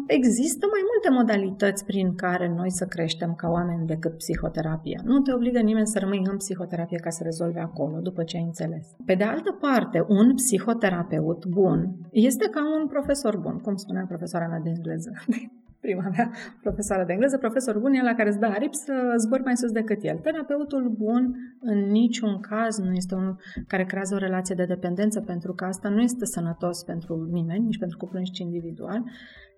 [0.06, 5.00] Există mai multe modalități prin care noi să creștem ca oameni decât psihoterapia.
[5.04, 8.42] Nu te obligă nimeni să rămâi în psihoterapie ca să rezolvi acolo, după ce ai
[8.42, 8.86] înțeles.
[9.04, 14.46] Pe de altă parte, un psihoterapeut bun este ca un profesor bun, cum spunea profesoara
[14.46, 15.10] mea de engleză
[15.86, 16.30] prima mea
[16.66, 19.70] profesoară de engleză, profesor bun e la care îți dă aripi să zbori mai sus
[19.70, 20.18] decât el.
[20.18, 21.22] Terapeutul bun
[21.60, 25.88] în niciun caz nu este unul care creează o relație de dependență, pentru că asta
[25.88, 29.02] nu este sănătos pentru nimeni, nici pentru cuplu, nici individual,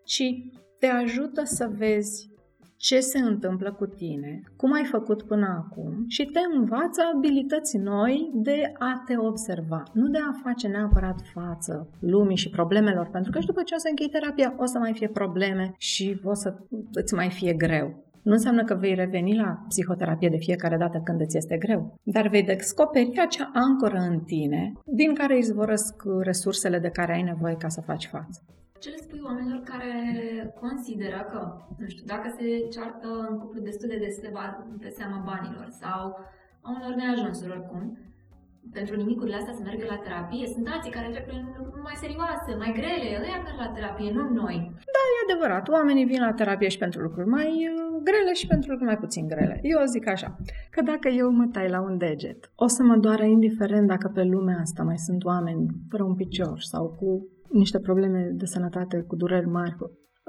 [0.05, 0.27] ci
[0.79, 2.36] te ajută să vezi
[2.77, 8.31] ce se întâmplă cu tine, cum ai făcut până acum și te învață abilități noi
[8.35, 13.41] de a te observa, nu de a face neapărat față lumii și problemelor, pentru că
[13.41, 16.55] și după ce o să închei terapia o să mai fie probleme și o să
[16.93, 18.05] îți mai fie greu.
[18.23, 22.29] Nu înseamnă că vei reveni la psihoterapie de fiecare dată când îți este greu, dar
[22.29, 27.69] vei descoperi acea ancoră în tine din care izvorăsc resursele de care ai nevoie ca
[27.69, 28.43] să faci față.
[28.79, 29.95] Ce le spui oamenilor care
[30.61, 31.41] consideră că,
[31.79, 34.17] nu știu, dacă se ceartă în cuplu destul de des
[34.81, 36.01] pe seama banilor sau
[36.67, 37.99] a unor neajunsuri oricum,
[38.79, 40.47] pentru nimicurile astea să meargă la terapie.
[40.55, 44.23] Sunt alții care trec prin lucruri mai serioase, mai grele, ăia merg la terapie, nu
[44.43, 44.57] noi.
[44.95, 45.65] Da, e adevărat.
[45.69, 49.25] Oamenii vin la terapie și pentru lucruri mai uh, grele și pentru lucruri mai puțin
[49.33, 49.57] grele.
[49.63, 50.29] Eu zic așa,
[50.71, 54.23] că dacă eu mă tai la un deget, o să mă doară indiferent dacă pe
[54.23, 59.17] lumea asta mai sunt oameni fără un picior sau cu niște probleme de sănătate cu
[59.17, 59.77] dureri mari,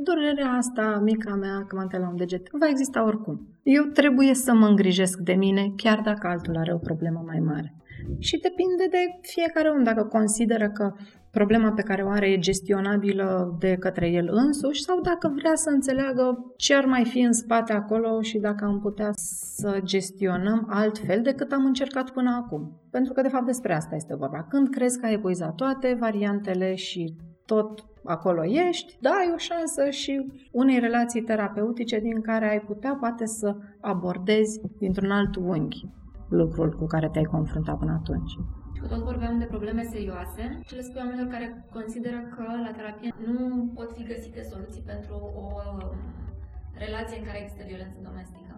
[0.04, 3.36] durerea asta, mica mea, că m-am la un deget, va exista oricum.
[3.64, 7.76] Eu trebuie să mă îngrijesc de mine, chiar dacă altul are o problemă mai mare.
[8.20, 10.94] Și depinde de fiecare om dacă consideră că
[11.32, 15.70] problema pe care o are e gestionabilă de către el însuși sau dacă vrea să
[15.70, 19.12] înțeleagă ce ar mai fi în spate acolo și dacă am putea
[19.56, 22.82] să gestionăm altfel decât am încercat până acum.
[22.92, 24.44] Pentru că, de fapt, despre asta este vorba.
[24.50, 30.32] Când crezi că ai epuizat toate variantele și tot acolo ești, dai o șansă și
[30.52, 35.90] unei relații terapeutice din care ai putea poate să abordezi dintr-un alt unghi
[36.30, 38.32] lucrul cu care te-ai confruntat până atunci.
[38.74, 42.72] Și că tot vorbeam de probleme serioase, ce le spui oamenilor care consideră că la
[42.78, 45.80] terapie nu pot fi găsite soluții pentru o um,
[46.86, 48.54] relație în care există violență domestică?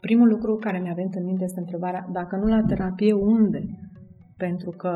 [0.00, 3.62] Primul lucru care mi-a venit în minte este întrebarea, dacă nu la terapie, unde?
[4.36, 4.92] Pentru că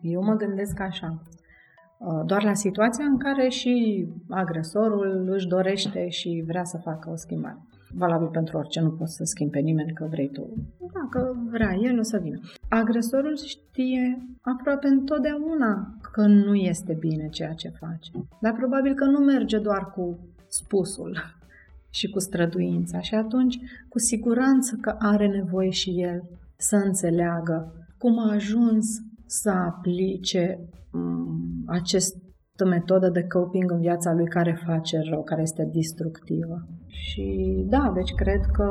[0.00, 1.22] eu mă gândesc așa,
[1.98, 3.74] uh, doar la situația în care și
[4.28, 7.58] agresorul își dorește și vrea să facă o schimbare
[7.94, 10.48] valabil pentru orice, nu poți să schimbi pe nimeni că vrei tu.
[10.92, 12.40] Dacă vrea el, o să vină.
[12.68, 18.10] Agresorul știe aproape întotdeauna că nu este bine ceea ce face.
[18.40, 20.18] Dar probabil că nu merge doar cu
[20.48, 21.40] spusul
[21.90, 26.22] și cu străduința și atunci cu siguranță că are nevoie și el
[26.56, 28.86] să înțeleagă cum a ajuns
[29.26, 30.58] să aplice
[30.92, 31.64] um,
[32.62, 36.66] acest metodă de coping în viața lui care face rău, care este destructivă.
[36.86, 38.68] Și da, deci cred că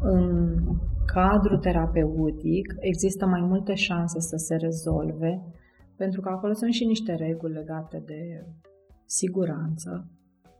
[0.00, 0.58] în
[1.06, 5.42] cadru terapeutic există mai multe șanse să se rezolve,
[5.96, 8.46] pentru că acolo sunt și niște reguli legate de
[9.04, 10.10] siguranță,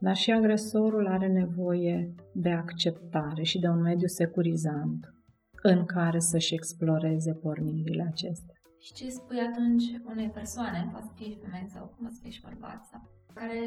[0.00, 5.14] dar și agresorul are nevoie de acceptare și de un mediu securizant
[5.62, 8.57] în care să-și exploreze pornirile acestea.
[8.84, 12.44] Și ce spui atunci unei persoane, poate să fie femeie sau cum să fie și
[12.48, 13.00] bărbat, sau,
[13.34, 13.60] care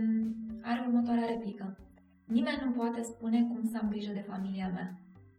[0.00, 1.78] mm, are următoarea replică.
[2.26, 4.88] Nimeni nu poate spune cum să am grijă de familia mea.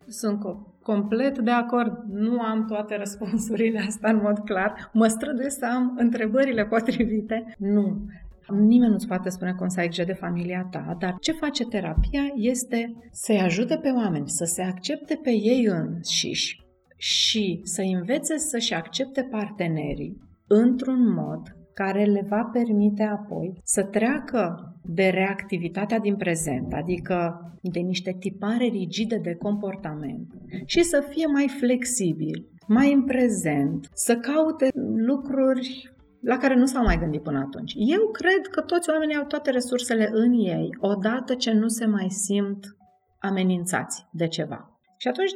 [0.08, 0.40] Sunt
[0.82, 2.04] complet de acord.
[2.08, 4.90] Nu am toate răspunsurile astea în mod clar.
[4.94, 7.56] Mă străduiesc să am întrebările potrivite.
[7.58, 8.08] Nu.
[8.48, 12.24] Nimeni nu-ți poate spune cum să ai grijă de familia ta, dar ce face terapia
[12.36, 16.68] este să-i ajute pe oameni să se accepte pe ei înșiși
[17.02, 21.42] și să învețe să-și accepte partenerii într-un mod
[21.74, 28.66] care le va permite apoi să treacă de reactivitatea din prezent, adică de niște tipare
[28.66, 30.34] rigide de comportament
[30.66, 36.84] și să fie mai flexibil, mai în prezent, să caute lucruri la care nu s-au
[36.84, 37.74] mai gândit până atunci.
[37.76, 42.08] Eu cred că toți oamenii au toate resursele în ei odată ce nu se mai
[42.10, 42.76] simt
[43.20, 44.80] amenințați de ceva.
[44.98, 45.32] Și atunci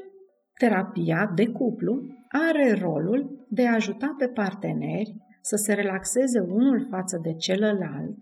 [0.57, 7.19] terapia de cuplu are rolul de a ajuta pe parteneri să se relaxeze unul față
[7.21, 8.17] de celălalt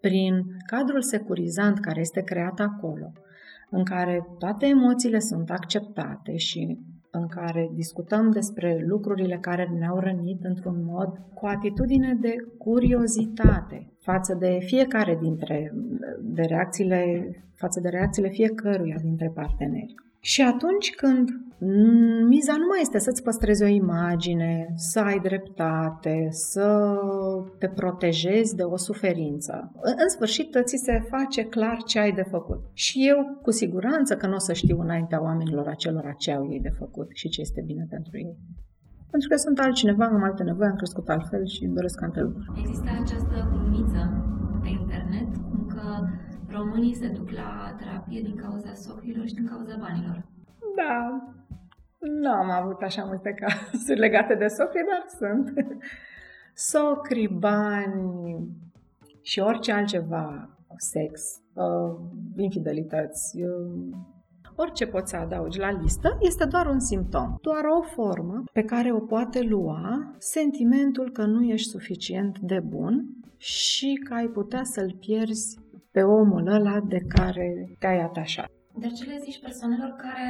[0.00, 3.12] prin cadrul securizant care este creat acolo,
[3.70, 6.78] în care toate emoțiile sunt acceptate și
[7.10, 14.34] în care discutăm despre lucrurile care ne-au rănit într-un mod cu atitudine de curiozitate față
[14.34, 15.72] de fiecare dintre
[16.20, 19.94] de reacțiile, față de reacțiile fiecăruia dintre parteneri.
[20.32, 21.28] Și atunci când
[22.28, 26.98] miza nu mai este să-ți păstrezi o imagine, să ai dreptate, să
[27.58, 29.72] te protejezi de o suferință,
[30.02, 32.60] în sfârșit ți se face clar ce ai de făcut.
[32.72, 36.60] Și eu cu siguranță că nu o să știu înaintea oamenilor acelora ce au ei
[36.60, 38.36] de făcut și ce este bine pentru ei.
[39.10, 42.60] Pentru că sunt altcineva, am alte nevoi, am crescut altfel și îmi doresc alte lucruri.
[42.60, 44.00] Există această glumiță
[44.62, 45.45] pe internet cum că
[46.56, 50.24] românii se duc la terapie din cauza socrilor și din cauza banilor.
[50.76, 51.22] Da,
[51.98, 55.52] nu am avut așa multe cazuri legate de socri, dar sunt.
[56.54, 58.48] Socri, bani
[59.22, 61.96] și orice altceva, sex, uh,
[62.36, 63.96] infidelități, uh,
[64.54, 68.92] orice poți să adaugi la listă, este doar un simptom, doar o formă pe care
[68.92, 74.96] o poate lua sentimentul că nu ești suficient de bun și că ai putea să-l
[75.00, 75.58] pierzi
[75.96, 78.50] pe omul ăla de care te-ai atașat.
[78.80, 80.26] Dar ce le zici persoanelor care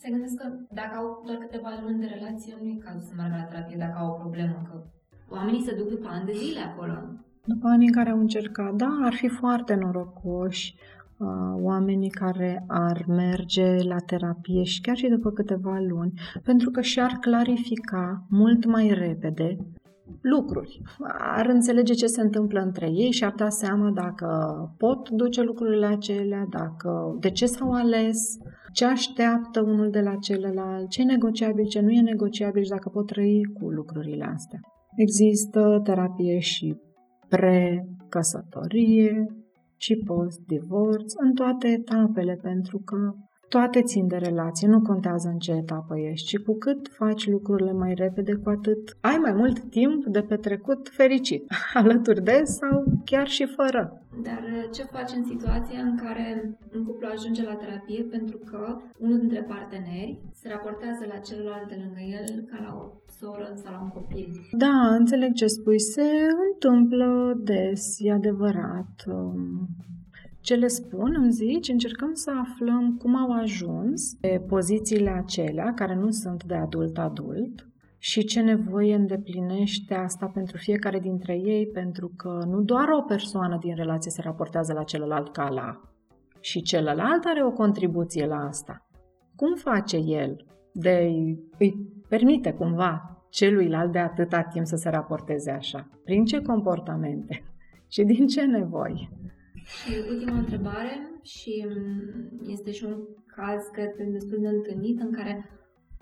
[0.00, 3.36] se gândesc că dacă au doar câteva luni de relație, nu e cazul să meargă
[3.38, 4.74] la terapie dacă au o problemă, că
[5.36, 6.94] oamenii se duc după ani de zile acolo.
[7.44, 10.74] După anii în care au încercat, da, ar fi foarte norocoși
[11.16, 11.28] uh,
[11.70, 16.12] oamenii care ar merge la terapie și chiar și după câteva luni,
[16.44, 19.56] pentru că și-ar clarifica mult mai repede
[20.20, 20.80] lucruri.
[21.18, 24.28] Ar înțelege ce se întâmplă între ei și ar da seama dacă
[24.78, 28.18] pot duce lucrurile acelea, dacă, de ce s-au ales,
[28.72, 32.88] ce așteaptă unul de la celălalt, ce e negociabil, ce nu e negociabil și dacă
[32.88, 34.60] pot trăi cu lucrurile astea.
[34.96, 36.76] Există terapie și
[37.28, 39.26] pre-căsătorie
[39.76, 43.14] și post-divorț în toate etapele, pentru că
[43.56, 47.72] toate țin de relație, nu contează în ce etapă ești, ci cu cât faci lucrurile
[47.72, 51.44] mai repede, cu atât ai mai mult timp de petrecut fericit,
[51.80, 53.82] alături de sau chiar și fără.
[54.22, 58.76] Dar uh, ce faci în situația în care un cuplu ajunge la terapie pentru că
[58.98, 62.84] unul dintre parteneri se raportează la celălalt de lângă el ca la o
[63.18, 64.28] soră sau la un copil?
[64.52, 65.80] Da, înțeleg ce spui.
[65.80, 66.08] Se
[66.50, 68.94] întâmplă des, e adevărat.
[70.44, 75.74] Um, ce le spun, îmi zici, încercăm să aflăm cum au ajuns pe pozițiile acelea,
[75.74, 77.68] care nu sunt de adult-adult,
[77.98, 83.58] și ce nevoie îndeplinește asta pentru fiecare dintre ei, pentru că nu doar o persoană
[83.60, 85.80] din relație se raportează la celălalt ca la,
[86.40, 88.86] și celălalt are o contribuție la asta.
[89.36, 91.10] Cum face el de
[91.58, 91.74] îi
[92.08, 95.88] permite cumva celuilalt de atâta timp să se raporteze așa?
[96.04, 97.42] Prin ce comportamente?
[97.94, 99.22] Și din ce nevoi?
[99.64, 102.96] Și ultima întrebare și mm, este și un
[103.26, 105.50] caz, cred că destul de întâlnit, în care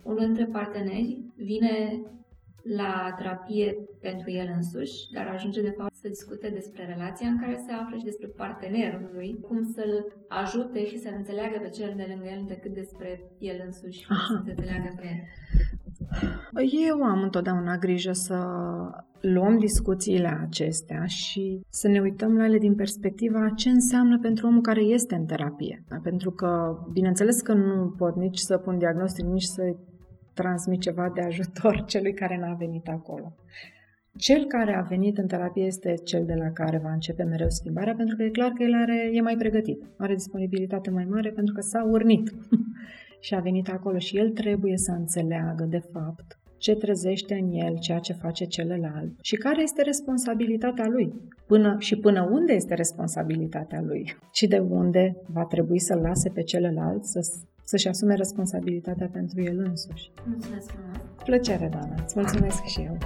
[0.03, 2.03] unul dintre parteneri vine
[2.63, 7.63] la terapie pentru el însuși, dar ajunge de fapt să discute despre relația în care
[7.67, 12.07] se află și despre partenerul lui, cum să-l ajute și să-l înțeleagă pe cel de
[12.09, 15.21] lângă el decât despre el însuși, cum să se înțeleagă pe el.
[16.87, 18.37] Eu am întotdeauna grijă să
[19.23, 24.61] luăm discuțiile acestea și să ne uităm la ele din perspectiva ce înseamnă pentru omul
[24.61, 25.85] care este în terapie.
[25.89, 25.97] Da?
[26.03, 29.62] Pentru că, bineînțeles că nu pot nici să pun diagnostic, nici să
[30.35, 33.35] transmit ceva de ajutor celui care n-a venit acolo.
[34.16, 37.95] Cel care a venit în terapie este cel de la care va începe mereu schimbarea,
[37.95, 41.55] pentru că e clar că el are, e mai pregătit, are disponibilitate mai mare pentru
[41.55, 42.35] că s-a urnit
[43.20, 47.79] și a venit acolo și el trebuie să înțeleagă, de fapt, ce trezește în el
[47.79, 51.13] ceea ce face celălalt și care este responsabilitatea lui.
[51.47, 56.43] Până, și până unde este responsabilitatea lui și de unde va trebui să lase pe
[56.43, 57.21] celălalt să,
[57.65, 60.11] să-și asume responsabilitatea pentru el însuși.
[60.27, 60.97] Mulțumesc frumos!
[61.25, 61.95] Plăcere, Dana!
[62.05, 62.99] Îți mulțumesc și eu!